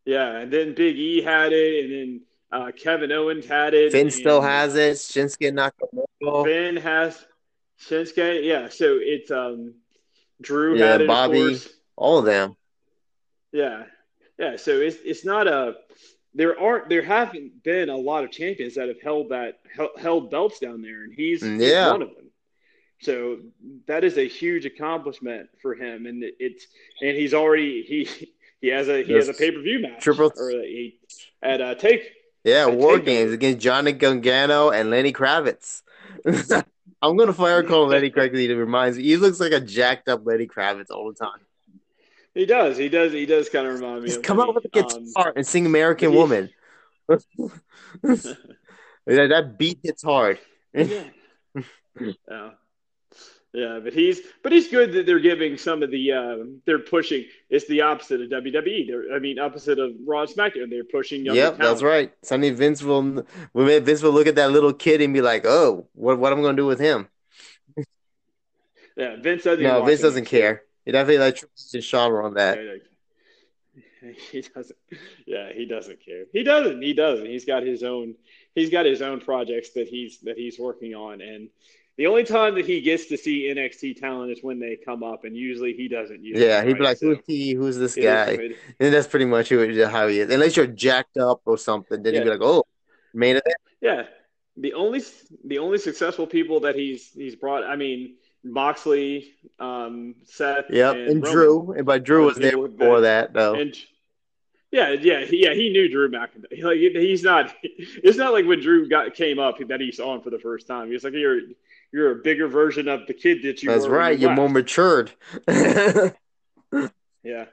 [0.05, 2.21] yeah, and then Big E had it, and then
[2.51, 3.91] uh, Kevin Owens had it.
[3.91, 4.95] Finn still has it.
[4.95, 6.45] Shinsuke Nakamura.
[6.45, 7.25] Finn has
[7.81, 8.43] Shinsuke.
[8.43, 9.75] Yeah, so it's um
[10.41, 11.39] Drew Yeah, had it, of Bobby.
[11.39, 11.69] course.
[11.95, 12.55] All of them.
[13.51, 13.83] Yeah,
[14.37, 14.55] yeah.
[14.55, 15.75] So it's it's not a
[16.33, 19.59] there aren't there haven't been a lot of champions that have held that
[19.99, 21.91] held, belts down there, and he's, he's Yeah.
[21.91, 22.25] one of them.
[23.01, 23.39] So
[23.87, 26.67] that is a huge accomplishment for him, and it- it's
[27.01, 28.27] and he's already he
[28.61, 30.99] he has a he has a pay per view match Triple- or he,
[31.41, 32.11] at a take
[32.43, 33.35] Yeah, I War Games it.
[33.35, 35.81] against Johnny Gargano and Lenny Kravitz.
[37.01, 38.37] I'm gonna fire call Lenny Kravitz.
[38.37, 39.03] He reminds me.
[39.03, 41.39] He looks like a jacked up Lenny Kravitz all the time.
[42.33, 44.65] he does he does he does kind of remind me Just of come out with
[44.65, 46.49] a Um, guitar and sing American he- Woman.
[47.07, 48.35] that,
[49.05, 50.39] that beat hits hard.
[50.73, 51.03] yeah.
[51.99, 52.49] yeah.
[53.51, 57.25] Yeah, but he's but he's good that they're giving some of the uh, they're pushing.
[57.49, 58.87] It's the opposite of WWE.
[58.87, 60.69] They're, I mean, opposite of Raw and SmackDown.
[60.69, 62.13] They're pushing younger Yep, that's right.
[62.21, 63.25] Sonny Vince will
[63.55, 66.41] Vince will look at that little kid and be like, "Oh, what what am I
[66.43, 67.07] gonna do with him?"
[68.95, 69.63] Yeah, Vince doesn't.
[69.63, 70.63] No, Vince doesn't care.
[70.83, 72.57] He definitely like Triple H and Sean on that.
[72.57, 74.77] Yeah, He doesn't.
[75.25, 76.25] Yeah, he doesn't care.
[76.31, 76.81] He doesn't.
[76.81, 77.25] He doesn't.
[77.25, 78.15] He's got his own.
[78.55, 81.49] He's got his own projects that he's that he's working on, and
[81.99, 85.25] the only time that he gets to see NXT talent is when they come up,
[85.25, 86.23] and usually he doesn't.
[86.23, 86.81] Use Yeah, he'd be right?
[86.91, 87.53] like, So "Who's he?
[87.53, 90.33] Who's this guy?" it- And that's pretty much who, how he is.
[90.33, 92.63] Unless you're jacked up or something, then he'd be like, "Oh,
[93.13, 94.03] main event." Yeah,
[94.55, 95.03] the only
[95.43, 97.65] the only successful people that he's he's brought.
[97.65, 100.69] I mean, Moxley, um, Seth.
[100.69, 101.73] Yep, and, and Drew.
[101.73, 103.55] And by Drew was there before that, though.
[103.55, 103.75] And
[104.71, 105.53] yeah, yeah, yeah.
[105.53, 106.63] He knew Drew McIntyre.
[106.63, 107.53] Like he's not.
[107.63, 110.65] It's not like when Drew got came up that he saw him for the first
[110.65, 110.89] time.
[110.89, 111.41] He's like you're
[111.91, 113.69] you're a bigger version of the kid that you.
[113.69, 113.75] Were.
[113.75, 114.17] That's right.
[114.17, 115.11] You are more matured.
[115.47, 116.11] yeah,
[117.23, 117.45] yeah.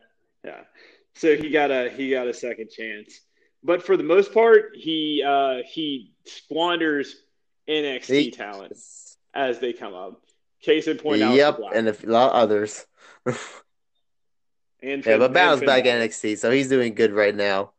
[1.14, 3.20] So he got a he got a second chance,
[3.62, 7.16] but for the most part, he uh, he squanders
[7.68, 8.76] NXT he, talent
[9.34, 10.22] as they come up.
[10.62, 12.86] Case in point, yep, and a lot of others.
[14.82, 17.72] And yeah, but Battle's back NXT, so he's doing good right now.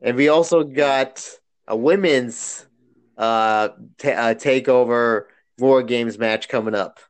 [0.00, 1.28] And we also got
[1.66, 2.64] a women's
[3.16, 5.24] uh, t- uh takeover
[5.58, 7.00] War Games match coming up.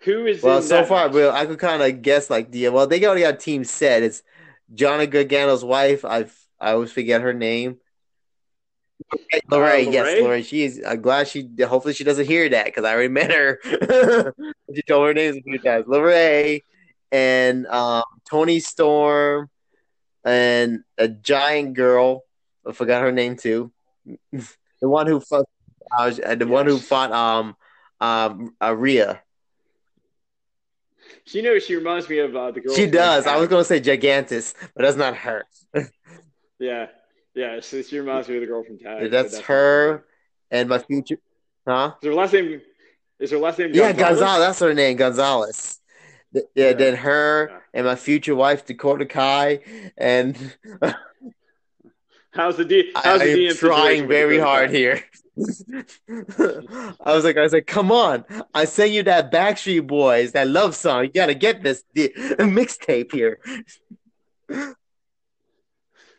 [0.00, 1.06] Who is well so far?
[1.06, 1.14] Match?
[1.14, 4.02] Well, I could kind of guess like the well they already got team set.
[4.02, 4.22] It's
[4.72, 6.04] Johnny Gargano's wife.
[6.04, 6.26] I
[6.58, 7.78] I always forget her name.
[9.50, 10.44] Lorraine, uh, yes, Lorraine.
[10.44, 10.82] She is.
[10.86, 11.48] I'm glad she.
[11.60, 13.58] Hopefully, she doesn't hear that because I already met her.
[14.74, 15.86] she told her names a few times.
[15.86, 16.60] Lorraine
[17.12, 19.50] and um, Toni Storm
[20.24, 22.22] and a giant girl.
[22.66, 23.72] I forgot her name too.
[24.80, 25.46] the one who fought.
[25.98, 26.46] Uh, the yes.
[26.46, 27.56] one who fought um
[28.00, 29.22] um uh, Rhea.
[31.24, 32.74] She knows she reminds me of uh, the girl.
[32.74, 33.26] She does.
[33.26, 35.44] I was going to say Gigantus, but that's not her.
[36.58, 36.86] yeah,
[37.34, 39.10] yeah, so she reminds me of the girl from Tag.
[39.10, 40.04] That's, that's her
[40.50, 41.18] and my future.
[41.66, 41.94] Huh?
[42.02, 42.60] Is her last name?
[43.18, 43.68] Is her last name?
[43.72, 43.96] Gonzalez?
[43.96, 44.38] Yeah, Gonzalez.
[44.40, 45.78] That's her name, Gonzalez.
[46.32, 46.72] Yeah, yeah.
[46.72, 47.58] then her yeah.
[47.74, 49.60] and my future wife Dakota Kai
[49.96, 50.56] and.
[52.32, 52.90] how's the D?
[52.94, 55.02] How's I, the am trying very hard here.
[55.38, 58.24] I was like, I was like, come on!
[58.52, 61.04] I sent you that Backstreet Boys, that love song.
[61.04, 63.40] You gotta get this mixtape here.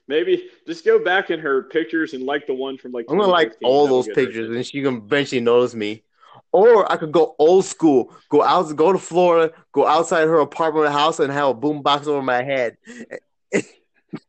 [0.08, 3.06] Maybe just go back in her pictures and like the one from like.
[3.10, 6.04] I'm gonna like all those pictures, and she can eventually notice me.
[6.54, 10.92] Or I could go old school, go out, go to Florida, go outside her apartment
[10.92, 12.78] house, and have a boombox over my head.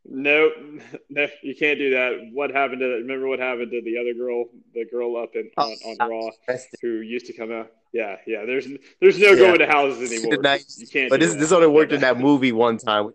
[0.04, 0.52] nope,
[1.10, 2.30] no, you can't do that.
[2.32, 2.88] What happened to?
[2.88, 2.94] That?
[2.96, 6.08] Remember what happened to the other girl, the girl up in oh, on, on oh,
[6.08, 7.70] Raw, who used to come out.
[7.92, 8.44] Yeah, yeah.
[8.44, 8.66] There's
[9.00, 9.36] there's no yeah.
[9.36, 10.38] going to houses anymore.
[10.42, 10.78] Nice.
[10.78, 11.10] You can't.
[11.10, 11.40] But this that.
[11.40, 13.12] this only worked in that movie one time.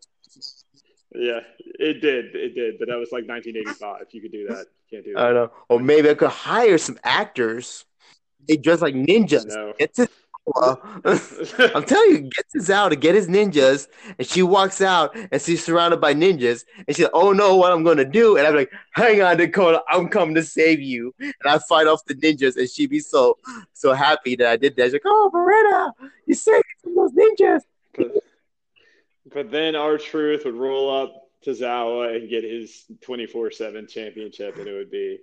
[1.15, 1.39] Yeah,
[1.79, 2.35] it did.
[2.35, 2.77] It did.
[2.79, 4.07] But that was like 1985.
[4.11, 4.65] You could do that.
[4.89, 5.21] You can't do that.
[5.21, 5.51] I know.
[5.69, 7.85] Or maybe I could hire some actors.
[8.47, 9.47] They dress like ninjas.
[9.47, 9.73] No.
[9.77, 10.07] Get to
[10.55, 13.87] I'm telling you, gets his out to get his ninjas,
[14.17, 17.73] and she walks out and she's surrounded by ninjas, and she's like, "Oh no, what
[17.73, 21.33] I'm gonna do?" And I'm like, "Hang on, Dakota, I'm coming to save you." And
[21.45, 23.37] I fight off the ninjas, and she'd be so
[23.73, 24.85] so happy that I did that.
[24.85, 27.61] She's like, "Oh, Beretta, you saved from those ninjas."
[29.33, 34.67] But then our truth would roll up Tozawa and get his 24 7 championship, and
[34.67, 35.19] it would be,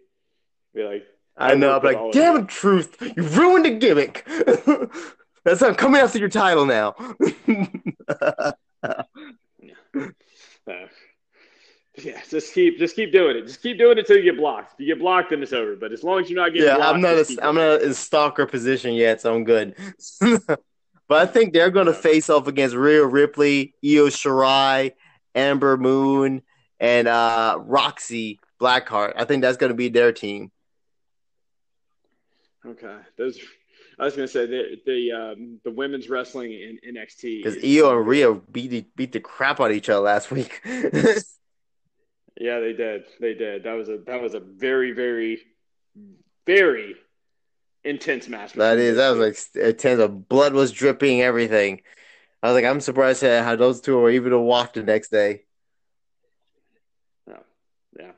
[0.75, 1.07] be like,
[1.37, 4.26] I know, I'm like, damn it, Truth, you ruined the gimmick.
[5.45, 6.95] That's I'm coming after your title now.
[8.28, 8.53] uh,
[11.97, 13.47] yeah, just keep just keep doing it.
[13.47, 14.74] Just keep doing it until you get blocked.
[14.74, 15.76] If you get blocked, then it's over.
[15.76, 17.93] But as long as you're not getting yeah, blocked, I'm not a, I'm not in
[17.95, 19.74] stalker position yet, so I'm good.
[21.07, 24.93] But I think they're going to face off against Rhea Ripley, Io Shirai,
[25.35, 26.43] Ember Moon,
[26.80, 29.12] and uh, Roxy Blackheart.
[29.16, 30.51] I think that's going to be their team.
[32.67, 33.39] Okay, those.
[33.99, 37.97] I was going to say the the um, the women's wrestling in NXT because Io
[37.99, 40.61] and Rhea beat the, beat the crap out of each other last week.
[40.65, 43.05] yeah, they did.
[43.21, 43.65] They did.
[43.65, 45.41] That was a that was a very very
[46.47, 46.97] very
[47.85, 48.55] intense match.
[48.55, 49.19] That is, that was
[49.55, 49.99] like intense.
[49.99, 51.83] The blood was dripping, everything.
[52.43, 55.45] I was like, I'm surprised how those two were even to walk the next day.
[57.31, 57.39] Oh,
[57.99, 58.12] yeah.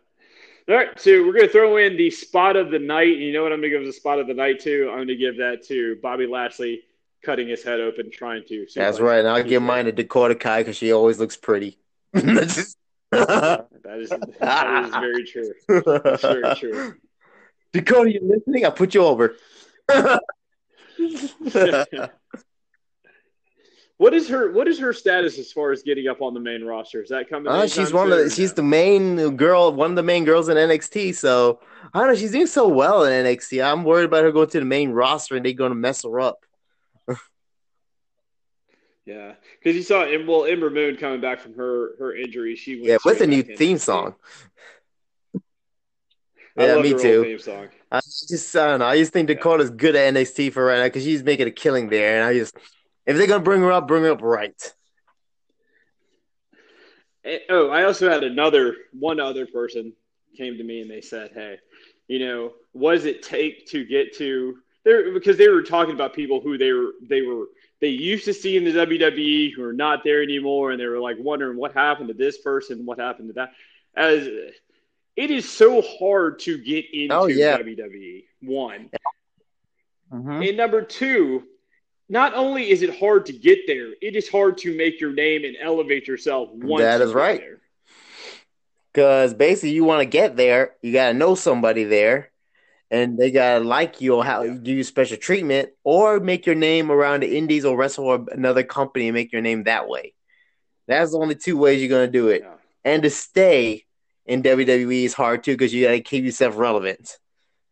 [0.68, 3.12] All right, so we're going to throw in the spot of the night.
[3.14, 4.88] And You know what I'm going to give the spot of the night to?
[4.90, 6.82] I'm going to give that to Bobby Lashley
[7.22, 8.66] cutting his head open, trying to.
[8.74, 9.20] That's right.
[9.20, 11.78] And I'll give mine to Dakota Kai because she always looks pretty.
[12.12, 13.66] that
[14.00, 14.08] is
[14.40, 15.52] that is very true.
[15.68, 16.94] That's very true.
[17.72, 18.64] Dakota, you listening?
[18.64, 19.36] I'll put you over.
[23.98, 26.62] What is her What is her status as far as getting up on the main
[26.62, 27.02] roster?
[27.02, 27.50] Is that coming?
[27.50, 30.56] Uh, she's one of the, she's the main girl, one of the main girls in
[30.56, 31.14] NXT.
[31.14, 31.60] So
[31.94, 32.14] I don't know.
[32.14, 33.64] She's doing so well in NXT.
[33.64, 36.20] I'm worried about her going to the main roster and they're going to mess her
[36.20, 36.44] up.
[39.06, 42.54] yeah, because you saw well Ember Moon coming back from her her injury.
[42.54, 44.14] She yeah with a new theme song.
[46.54, 47.24] yeah, me too.
[47.24, 47.68] Theme song.
[47.90, 48.86] I just I don't know.
[48.86, 51.88] I just think Dakota's good at NXT for right now because she's making a killing
[51.88, 52.54] there, and I just
[53.06, 54.74] if they're gonna bring her up, bring her up right.
[57.24, 59.92] And, oh, I also had another one other person
[60.36, 61.58] came to me and they said, "Hey,
[62.08, 66.14] you know, what does it take to get to there?" Because they were talking about
[66.14, 67.46] people who they were they were
[67.80, 71.00] they used to see in the WWE who are not there anymore, and they were
[71.00, 73.52] like wondering what happened to this person, what happened to that.
[73.96, 74.26] As
[75.16, 77.56] it is so hard to get into Oh, yeah.
[77.58, 78.24] WWE.
[78.42, 78.90] One,
[80.12, 80.42] Mm-hmm.
[80.42, 81.42] and number two,
[82.08, 85.44] not only is it hard to get there, it is hard to make your name
[85.44, 86.50] and elevate yourself.
[86.52, 87.40] Once That you is get right.
[87.40, 87.60] there.
[88.92, 92.30] Because basically, you want to get there, you got to know somebody there,
[92.90, 94.54] and they got to like you or how Yeah.
[94.54, 98.62] give you special treatment, or make your name around the Indies or wrestle for another
[98.62, 100.14] company and make your name that way.
[100.86, 102.42] That's the only two ways you're gonna do it.
[102.42, 102.54] Yeah.
[102.84, 103.84] And to stay
[104.24, 107.18] in WWE is hard too because you got to keep yourself relevant.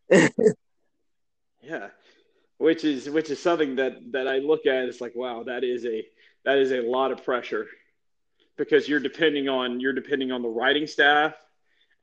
[1.63, 1.87] Yeah,
[2.57, 4.85] which is which is something that that I look at.
[4.85, 6.05] It's like, wow, that is a
[6.43, 7.67] that is a lot of pressure
[8.57, 11.33] because you're depending on you're depending on the writing staff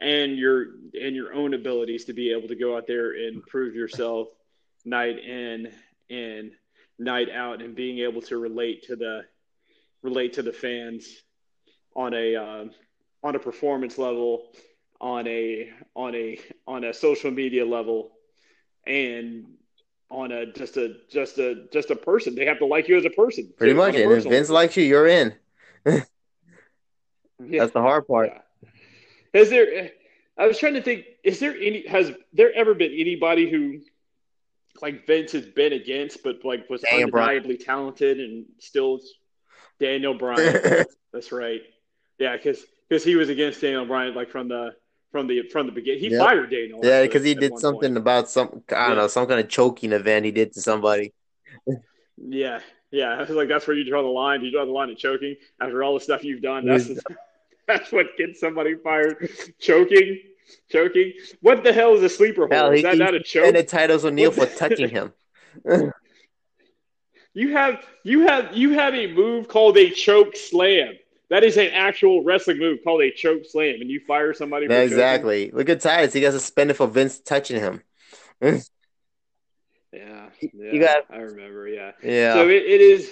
[0.00, 0.66] and your
[1.00, 4.28] and your own abilities to be able to go out there and prove yourself
[4.84, 5.72] night in
[6.11, 6.53] and
[6.98, 9.24] night out and being able to relate to the
[10.03, 11.22] relate to the fans
[11.94, 12.70] on a um,
[13.22, 14.50] on a performance level
[15.00, 18.11] on a on a on a social media level
[18.86, 19.46] and
[20.13, 23.05] on a just a just a just a person they have to like you as
[23.05, 23.95] a person Pretty much.
[23.95, 25.35] And if Vince likes you, you're in.
[25.87, 26.03] yeah.
[27.41, 28.31] That's the hard part.
[28.33, 28.69] Yeah.
[29.35, 29.91] Has there?
[30.37, 31.07] I was trying to think.
[31.25, 31.87] Is there any?
[31.89, 33.81] Has there ever been anybody who,
[34.81, 37.29] like Vince has been against, but like was Daniel Bryan.
[37.29, 39.01] undeniably talented and still
[39.81, 40.85] Daniel Bryan?
[41.13, 41.63] That's right.
[42.19, 44.75] Yeah, because because he was against Daniel Bryan like from the
[45.13, 46.01] from the from the beginning.
[46.01, 46.19] He Yep.
[46.19, 46.81] fired Daniel.
[46.83, 47.99] Yeah, because he did something point.
[47.99, 49.03] about some I don't Yeah.
[49.03, 51.13] know some kind of choking event he did to somebody.
[52.17, 52.61] Yeah,
[52.91, 53.15] yeah.
[53.15, 54.43] I was like, that's where you draw the line.
[54.43, 56.65] You draw the line at choking after all the stuff you've done.
[56.67, 56.91] That's
[57.69, 59.29] that's what gets somebody fired.
[59.61, 60.19] choking,
[60.71, 61.13] choking.
[61.41, 62.73] What the hell is a sleeper hold?
[62.75, 63.43] Is he, that he not a choke?
[63.45, 65.13] defended titles O'Neil for touching him.
[67.35, 70.93] You have you have you have a move called a choke slam.
[71.33, 74.66] That is an actual wrestling move called a choke slam, and you fire somebody.
[74.66, 74.93] For Yeah, choking?
[74.93, 75.51] exactly.
[75.51, 76.12] Look at Titus.
[76.12, 77.83] He got suspended for Vince touching him.
[79.95, 80.78] Yeah, You yeah.
[80.80, 81.68] got- I remember.
[81.68, 81.93] Yeah.
[82.03, 82.35] Yeah.
[82.35, 83.11] So it, it is.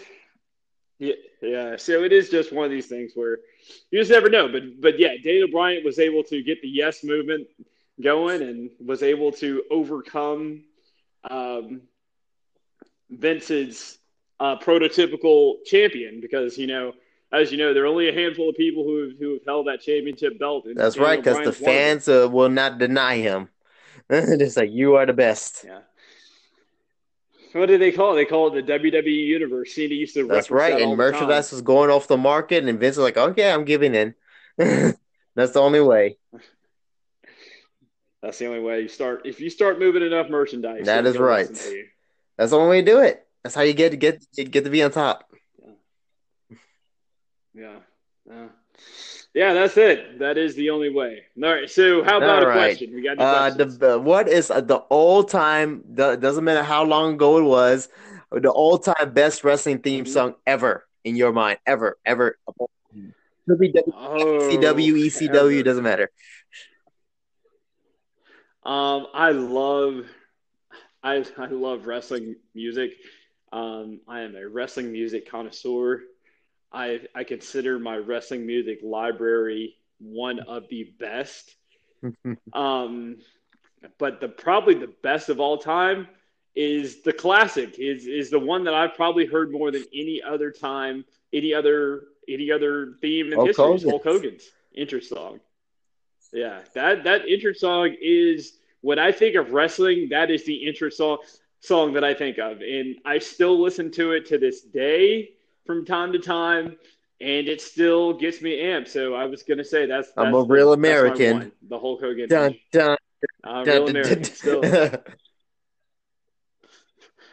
[0.99, 1.77] Yeah, yeah.
[1.77, 3.39] So it is just one of these things where
[3.91, 4.49] you just never know.
[4.49, 7.47] But but yeah, Daniel Bryan was able to get the yes movement
[8.03, 10.65] going and was able to overcome
[11.31, 11.83] um,
[13.11, 13.99] Vince's
[14.41, 16.93] uh, prototypical champion because you know.
[17.33, 19.67] As you know, there are only a handful of people who have, who have held
[19.69, 20.65] that championship belt.
[20.75, 21.65] That's Daniel right, because the Bryan's one of them.
[21.65, 23.49] fans uh, will not deny him.
[24.11, 25.65] it's like you are the best.
[25.65, 25.81] Yeah.
[27.53, 28.17] What do they call it?
[28.17, 29.75] They call it the WWE Universe.
[29.75, 30.71] Cena used to That's right.
[30.71, 30.97] that And time.
[30.99, 34.15] merchandise was going off the market, and Vince was like, "Okay, I'm giving in."
[35.35, 36.19] That's the only way.
[38.23, 39.23] That's the only way you start.
[39.25, 41.49] If you start moving enough merchandise, That is right.
[41.49, 41.87] listen to you.
[42.37, 43.27] That's the only way to do it.
[43.43, 45.25] That's how you get get get to be on top.
[47.55, 47.79] Yeah.
[48.29, 48.49] Yeah.
[49.35, 50.19] Yeah, that's it.
[50.19, 51.23] That is the only way.
[51.43, 51.69] All right.
[51.71, 52.77] So, how about All a right.
[52.77, 52.95] question?
[52.95, 55.85] We got Uh, the uh, what is uh, the all time?
[55.95, 57.89] Doesn't matter how long ago it was.
[58.33, 60.09] The all time best wrestling theme Mhm.
[60.09, 62.37] song ever in your mind, ever, ever.
[63.49, 65.63] Could be W- oh, CW, ECW, ever.
[65.65, 66.11] doesn't matter.
[68.63, 70.07] Um, I love,
[71.03, 72.93] I I love wrestling music.
[73.53, 76.03] Um, I am a wrestling music connoisseur.
[76.73, 81.55] I I consider my wrestling music library one of the best.
[82.53, 83.19] Um,
[83.99, 86.09] but the probably the best of all time
[86.55, 87.79] is the classic.
[87.79, 92.05] Is is the one that I've probably heard more than any other time, any other
[92.29, 93.75] any other theme in Hulk history.
[93.75, 94.23] is Hulk Hogan's.
[94.23, 95.41] Hogan's intro song.
[96.33, 100.09] Yeah, that that intro song is when I think of wrestling.
[100.11, 101.19] That is the intro song
[101.61, 105.31] song that I think of, and I still listen to it to this day
[105.71, 106.77] from time to time,
[107.21, 108.89] and it still gets me amped.
[108.89, 111.53] So I was gonna say that's, I'm a real the- that's American.
[111.69, 112.29] the Hulk Hogan.
[112.29, 112.97] dun, dun,
[113.45, 114.63] I'm dun, real American still.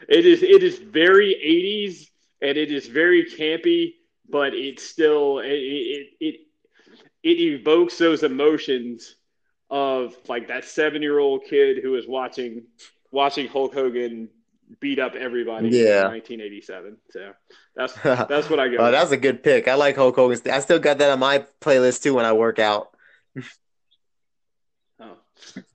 [0.07, 2.07] It is it is very 80s
[2.41, 3.95] and it is very campy,
[4.29, 6.35] but it's still it it it,
[7.23, 9.15] it evokes those emotions
[9.69, 12.67] of like that seven year old kid who is watching
[13.11, 14.29] watching Hulk Hogan
[14.79, 16.05] beat up everybody Yeah.
[16.05, 16.97] in 1987.
[17.11, 17.31] So
[17.75, 18.77] that's that's what I go.
[18.79, 19.67] Oh, that's a good pick.
[19.67, 20.39] I like Hulk Hogan.
[20.51, 22.89] I still got that on my playlist too when I work out.
[24.99, 25.17] Oh.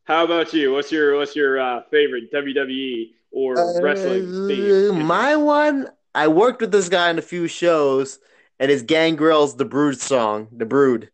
[0.04, 0.72] How about you?
[0.72, 5.02] What's your what's your uh, favorite WWE or wrestling Uh, theme?
[5.06, 8.18] my one, I worked with this guy in a few shows,
[8.58, 11.10] and his Gangrel's "The Brood" song, "The Brood."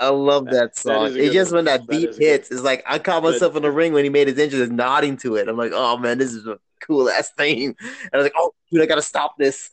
[0.00, 1.16] I love that That song.
[1.16, 1.58] a just one.
[1.58, 4.04] when that That beat good- hits, it's like I caught myself in the ring when
[4.04, 5.48] he made his entrance, nodding to it.
[5.48, 7.76] I'm like, oh man, this is a cool ass thing.
[7.80, 9.70] And I was like, oh dude, I gotta stop this.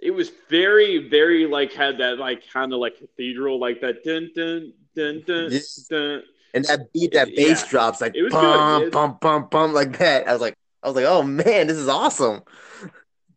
[0.00, 4.30] It was very, very like had that like kind of like cathedral, like that dun
[4.34, 5.86] dun dun dun Yes.
[5.88, 6.22] dun.
[6.52, 7.68] and that beat, that bass Yeah.
[7.70, 8.92] drops like It was good, bum, dude.
[8.92, 10.28] bum, bum, bum, like that.
[10.28, 12.42] I was like, I was like, oh man, this is awesome.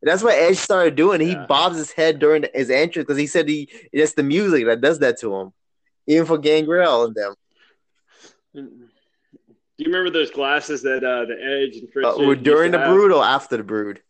[0.07, 1.19] That's what Edge started doing.
[1.21, 1.45] He Yeah.
[1.47, 4.99] bobs his head during his entrance because he said he it's the music that does
[4.99, 5.51] that to him,
[6.07, 7.33] even for Gangrel and them.
[8.53, 12.71] Do you remember those glasses that uh, the Edge and Uh, Christian were used during
[12.71, 12.91] the have?
[12.93, 14.01] brood or after the brood?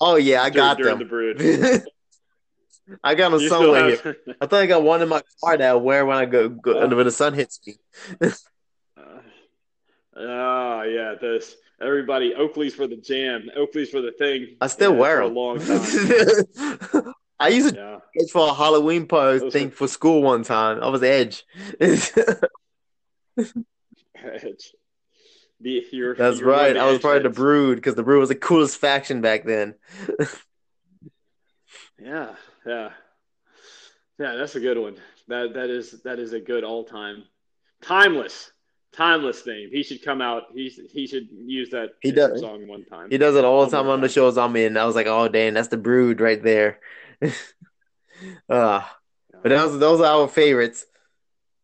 [0.00, 0.98] Oh yeah, I Dur- got during them.
[1.00, 1.36] the brood.
[3.04, 3.90] I got them You somewhere.
[3.90, 4.16] have- here.
[4.40, 6.78] I think I got one in my car that I wear when I go, go
[6.80, 6.88] Oh.
[6.88, 7.74] when the sun hits me.
[8.96, 9.20] Uh,
[10.16, 14.56] Ah, yeah, this everybody Oakley's for the jam, Oakley's for the thing.
[14.60, 15.58] I still yeah, wear for a long
[17.02, 17.14] time.
[17.40, 20.82] I used to Yeah, Edge for a Halloween Those thing are- for school one time.
[20.82, 21.44] I was Edge.
[21.80, 22.12] Edge.
[25.60, 26.76] The, you're, That's you're right.
[26.76, 27.30] I was part of the.
[27.30, 29.74] Brood because the Brood was the coolest faction back then.
[31.98, 32.34] Yeah,
[32.66, 32.90] yeah,
[34.18, 34.34] yeah.
[34.34, 34.96] That's a good one.
[35.28, 37.24] That that is that is a good all time,
[37.82, 38.50] timeless,
[38.94, 39.70] timeless theme.
[39.70, 40.44] He should come out.
[40.54, 42.40] He he should use that He does.
[42.40, 43.10] song one time.
[43.10, 44.76] He does it all the time on the shows I'm in.
[44.76, 46.80] I was like, oh dang, that's the Brood right there.
[47.22, 47.28] uh,
[49.42, 50.86] but those those are our favorites.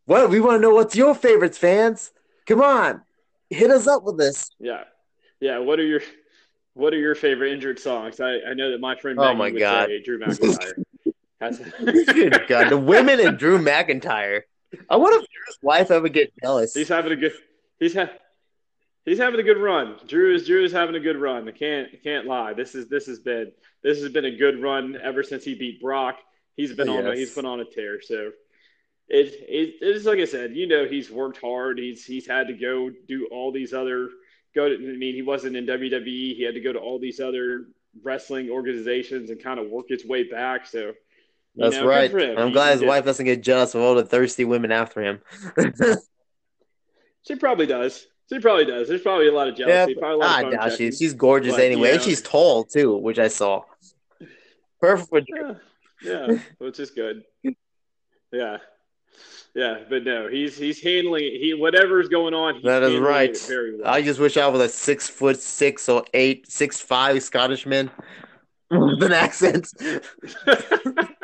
[0.07, 0.75] What we want to know?
[0.75, 2.11] What's your favorites, fans?
[2.47, 3.03] Come on,
[3.49, 4.51] hit us up with this.
[4.59, 4.85] Yeah,
[5.41, 5.59] yeah.
[5.59, 6.01] What are your
[6.75, 8.21] What are your favorite injured songs?
[8.21, 9.91] I, I know that my friend Oh Maggie my God.
[10.05, 10.83] Drew McIntyre.
[11.41, 14.43] Has Good God, the women and Drew McIntyre.
[14.89, 16.75] I wonder if Drew's wife ever get jealous.
[16.75, 17.33] he's having a good.
[17.79, 18.11] He's ha-
[19.05, 19.97] He's having a good run.
[20.07, 21.49] Drew is Drew is having a good run.
[21.49, 22.53] I can't can't lie.
[22.53, 23.51] This is this has been
[23.83, 26.19] this has been a good run ever since he beat Brock.
[26.57, 28.03] He's been on a, he's been on a tear.
[28.03, 28.33] So
[29.09, 30.55] it, it it's like I said.
[30.55, 31.79] You know he's worked hard.
[31.79, 34.11] He's he's had to go do all these other
[34.55, 34.75] go to.
[34.75, 36.37] I mean he wasn't in WWE.
[36.37, 37.69] He had to go to all these other
[38.03, 40.67] wrestling organizations and kind of work his way back.
[40.67, 40.93] So
[41.57, 42.15] That's know, right.
[42.39, 45.21] I'm He- glad his wife doesn't get jealous of all the thirsty women after him.
[47.27, 48.07] She probably does.
[48.33, 48.89] She probably does.
[48.89, 49.95] There's probably a lot of yeah, jealousy.
[49.97, 50.91] probably a lot I of doubt she.
[50.91, 53.63] She's gorgeous But, anyway, you and she's tall too, which I saw.
[54.81, 55.55] Perfect for Yeah,
[56.03, 57.25] yeah, which is good.
[58.33, 58.57] Yeah,
[59.55, 61.41] yeah, but no, he's he's handling it.
[61.41, 63.37] He whatever's going on, he's That is right.
[63.47, 63.87] very well.
[63.89, 67.91] I just wish I was a six foot six or eight, six five Scottish man
[68.71, 69.69] with an accent.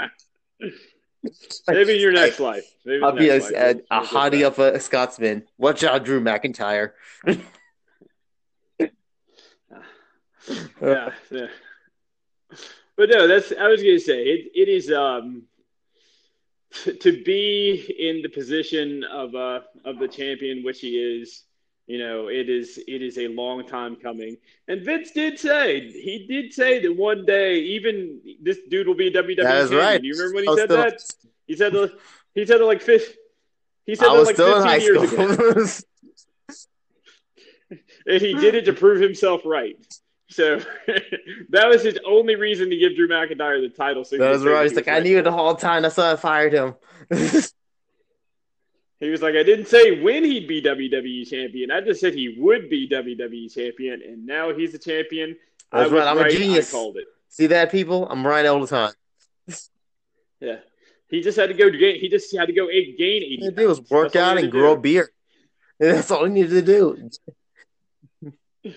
[1.69, 2.65] Maybe in your next life.
[2.85, 3.53] Maybe I'll be a, life.
[3.55, 5.45] a, a hottie of a Scotsman.
[5.59, 6.93] Watch out, Drew McIntyre.
[10.81, 11.47] yeah, yeah.
[12.97, 14.53] But no, that's I was gonna say it.
[14.55, 15.43] It is um
[16.73, 21.43] t- to be in the position of uh of the champion, which he is.
[21.87, 24.39] You know, it is it is a long time coming.
[24.67, 29.07] And Vince did say he did say that one day, even this dude will be
[29.07, 30.03] a WWE That is right.
[30.03, 31.01] Do you remember when he said still- that?
[31.47, 31.97] He said the
[32.35, 33.17] he said it like fifth.
[33.85, 35.87] He said I was like still in high years school.
[38.07, 39.77] and he did it to prove himself right.
[40.29, 40.59] So
[41.51, 44.05] that was his only reason to give Drew McIntyre the title.
[44.05, 44.63] So that say right.
[44.65, 45.83] He's like, I knew it the whole time.
[45.83, 46.75] That's why I fired him.
[48.99, 51.71] He was like, I didn't say when he'd be WWE champion.
[51.71, 55.37] I just said he would be WWE champion, and now he's a champion.
[55.71, 56.09] I That's was right.
[56.09, 56.73] I'm a genius.
[56.73, 57.07] I called it.
[57.29, 58.09] See that, people?
[58.09, 58.93] I'm right all the time.
[60.39, 60.57] Yeah,
[61.09, 61.99] he just had to go gain.
[61.99, 63.39] He just had to go gain eighty.
[63.43, 65.09] All he was work That's out and grow a beard.
[65.81, 67.11] That's all he needed to do.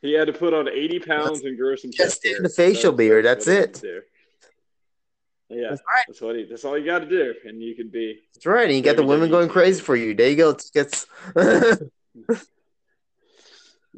[0.00, 3.24] He had to put on eighty pounds and grow some Just in the facial beard,
[3.24, 4.08] that's what he had it.
[5.48, 5.60] To do.
[5.60, 6.04] Yeah, That's right.
[6.06, 6.44] that's what he.
[6.44, 8.20] That's all you got to do, and you can be.
[8.34, 8.66] That's right.
[8.66, 10.14] And you got the women going crazy for you.
[10.14, 10.56] There you go.
[10.74, 11.06] It's,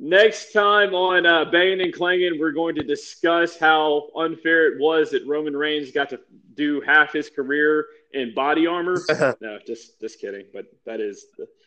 [0.03, 5.11] Next time on uh, Banging and Clanging, we're going to discuss how unfair it was
[5.11, 6.21] that Roman Reigns got to
[6.55, 8.99] do half his career in body armor.
[9.41, 10.47] no, just just kidding.
[10.55, 11.27] But that is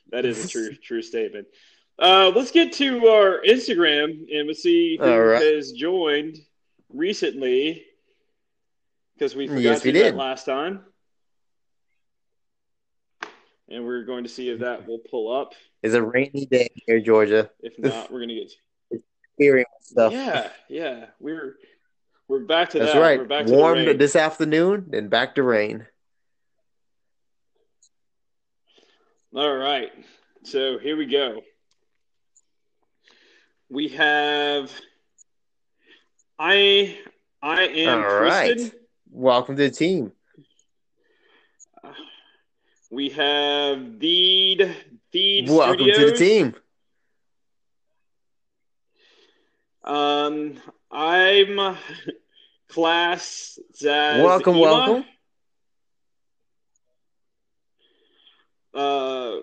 [0.10, 1.48] that is a true true statement.
[2.00, 5.42] Uh, let's get to our Instagram and we'll see who All right.
[5.42, 6.38] has joined
[6.90, 7.86] recently
[9.16, 10.16] because we forgot Yes, to we do that did.
[10.16, 10.82] last time.
[13.70, 15.54] And we're going to see if that will pull up.
[15.82, 17.50] it's a rainy day here, Georgia.
[17.62, 18.52] If not, we're going to get
[19.38, 20.14] Hearing stuff.
[20.14, 21.06] yeah, yeah.
[21.20, 21.56] We're
[22.28, 23.00] we're back to That's that.
[23.00, 23.18] right.
[23.18, 25.88] We're back Warm to this afternoon, and back to rain.
[29.36, 29.92] All right.
[30.44, 31.42] So here we go.
[33.70, 34.72] We have
[36.38, 37.00] I
[37.42, 38.72] I am All right.
[39.16, 40.12] Welcome to the team.
[42.90, 44.76] We have Deed
[45.12, 45.98] Deed Welcome Studios.
[45.98, 46.56] to the team.
[49.84, 50.56] Um,
[50.92, 51.78] I'm
[52.70, 54.62] class Zaz Welcome, Ema.
[54.62, 55.06] welcome.
[58.74, 59.36] Uh,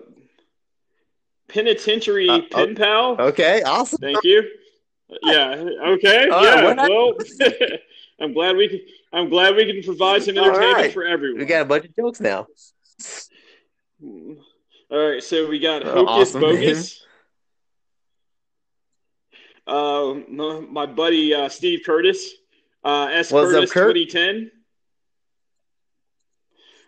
[1.47, 2.47] penitentiary Uh, oh.
[2.51, 3.15] pen pal.
[3.21, 3.99] Okay, awesome.
[4.01, 4.43] Thank you.
[5.23, 5.63] Yeah.
[5.87, 6.27] Okay.
[6.27, 6.73] All yeah.
[6.89, 7.13] well,
[8.19, 8.93] I'm glad we.
[9.13, 10.93] I'm glad we can provide some entertainment right.
[10.93, 11.39] for everyone.
[11.39, 12.47] We got a bunch of jokes now.
[14.01, 17.05] All right, so we got Uh, Hocus awesome Bogus.
[19.67, 22.29] Uh, my, my buddy uh, Steve Curtis,
[22.83, 23.95] uh, S What's up, Curtis Kurt?
[23.95, 24.51] 2010.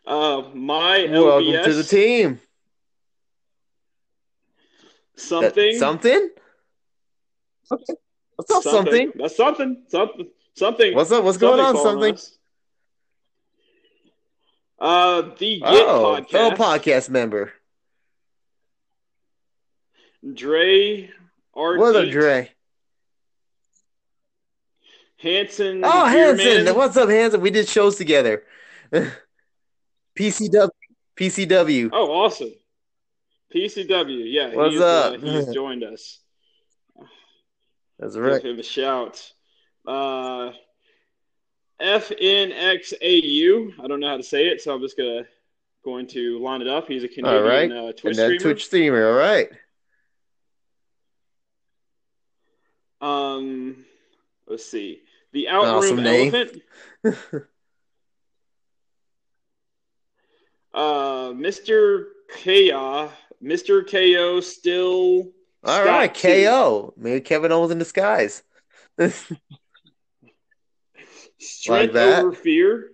[0.05, 2.39] Uh, my Welcome LBS to the team.
[5.15, 6.29] That- something something?
[7.71, 7.93] Okay.
[8.35, 9.11] What's up, something?
[9.15, 9.83] That's something.
[9.87, 10.27] Something.
[10.55, 10.93] Something.
[10.95, 11.23] What's up?
[11.23, 12.13] What's going on, something?
[12.13, 12.37] us.
[14.79, 16.57] Uh, the Get Oh, fellow podcast.
[16.57, 17.53] podcast member.
[20.33, 21.09] Dre.
[21.55, 21.79] Art.
[21.79, 22.51] What's up, Dre?
[25.17, 25.81] Hanson.
[25.83, 26.75] Oh, Hanson.
[26.75, 27.41] What's up, Hanson?
[27.41, 28.43] We did shows together.
[30.15, 30.69] PCW.
[31.17, 31.89] PCW.
[31.93, 32.53] Oh, awesome.
[33.53, 34.31] PCW.
[34.31, 34.53] Yeah.
[34.53, 35.13] What's he's, up?
[35.13, 36.19] Uh, he's joined us.
[37.99, 38.43] That's Give right.
[38.43, 39.32] him a shout.
[39.85, 40.51] Uh,
[41.81, 43.73] FNXAU.
[43.83, 45.25] I don't know how to say it, so I'm just gonna
[45.83, 46.87] going to line it up.
[46.87, 47.71] He's a Canadian All right.
[47.71, 48.39] uh, Twitch streamer.
[48.39, 49.07] Twitch streamer.
[49.07, 49.49] All right.
[53.01, 53.83] Um,
[54.47, 55.01] let's see.
[55.33, 56.05] The Outroom Awesome.
[56.05, 56.61] Elephant.
[60.73, 62.05] Uh, Mr.
[62.43, 63.11] KO.
[63.43, 63.87] Mr.
[63.87, 65.31] KO still.
[65.63, 66.15] All Scott right.
[66.15, 66.43] T.
[66.45, 66.93] KO.
[66.97, 68.41] Maybe Kevin Owens in disguise.
[71.43, 72.19] Strength that.
[72.19, 72.89] over fear.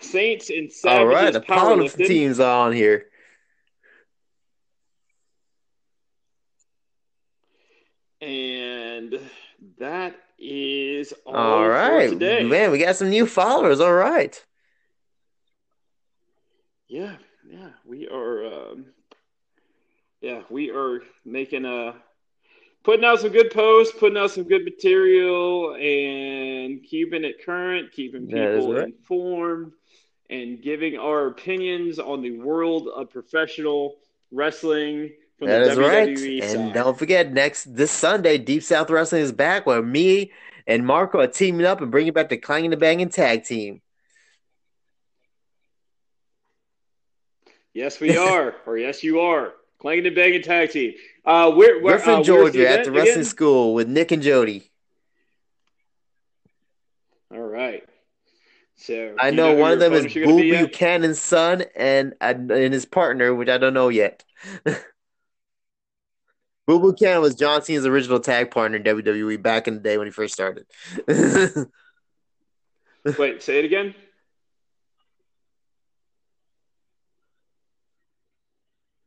[0.00, 1.32] Saints and All right.
[1.32, 3.06] The powerlifting team's on here.
[8.20, 9.18] And
[9.78, 12.42] that is all, All for today.
[12.44, 13.80] Man, we got some new followers.
[13.80, 14.44] All right.
[16.88, 17.16] Yeah,
[17.48, 18.46] yeah, we are.
[18.46, 18.86] Um,
[20.20, 21.94] yeah, we are making a
[22.88, 28.26] putting out some good posts, putting out some good material, and keeping it current, keeping
[28.26, 28.84] people right.
[28.84, 29.72] informed,
[30.30, 33.96] and giving our opinions on the world of professional
[34.30, 36.08] wrestling from That the right.
[36.08, 40.32] WWE And don't forget, next this Sunday, Deep South Wrestling is back where me
[40.66, 43.82] and Marco are teaming up and bringing back the Clanging the Banging tag team.
[47.74, 49.52] Yes, we are, or yes, you are.
[49.78, 50.94] Clanging and Banging Tag Team.
[51.28, 53.24] Uh, We're from uh, Georgia at the wrestling again?
[53.24, 54.72] school with Nick and Jody.
[57.30, 57.86] All right.
[58.76, 60.38] So I you know, one of them is Bull?
[60.38, 64.24] Buchanan's son and and his partner, which I don't know yet.
[66.66, 70.06] Bull Buchanan was John Cena's original tag partner in WWE back in the day when
[70.06, 70.64] he first started.
[73.18, 73.94] Wait, say it again.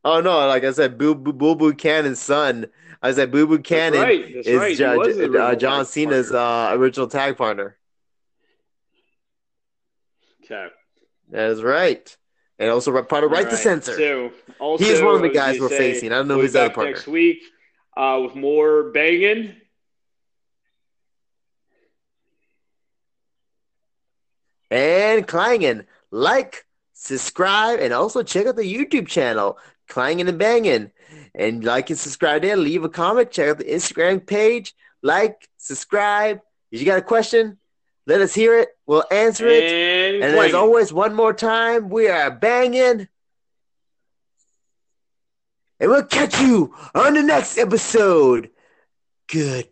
[0.04, 2.66] Oh no, like I said, Boo Boo, Bull Buchanan's son.
[3.02, 4.34] I said Bull Buchanan That's right.
[4.34, 4.76] That's is right.
[4.76, 7.76] He uh, original John Cena's uh, original tag partner.
[10.44, 10.68] Okay.
[11.30, 12.16] That is right.
[12.58, 13.96] And also part of Right All to Censor.
[13.96, 16.12] So, also, He's one of the guys we're say, facing.
[16.12, 16.92] I don't know we'll who's the other partner.
[16.92, 17.42] next week
[17.96, 19.56] uh, with more banging.
[24.72, 25.84] and clanging.
[26.10, 29.58] Like, subscribe, and also check out the YouTube channel,
[29.92, 30.90] Clanging and Banging.
[31.34, 32.56] And like and subscribe there.
[32.56, 33.30] Leave a comment.
[33.30, 34.74] Check out the Instagram page.
[35.02, 36.40] Like, subscribe.
[36.70, 37.58] If you got a question,
[38.06, 38.70] let us hear it.
[38.86, 39.64] We'll answer it.
[39.64, 43.06] And, And as always, one more time, we are banging.
[45.78, 48.48] And we'll catch you on the next episode.
[49.30, 49.71] Goodbye.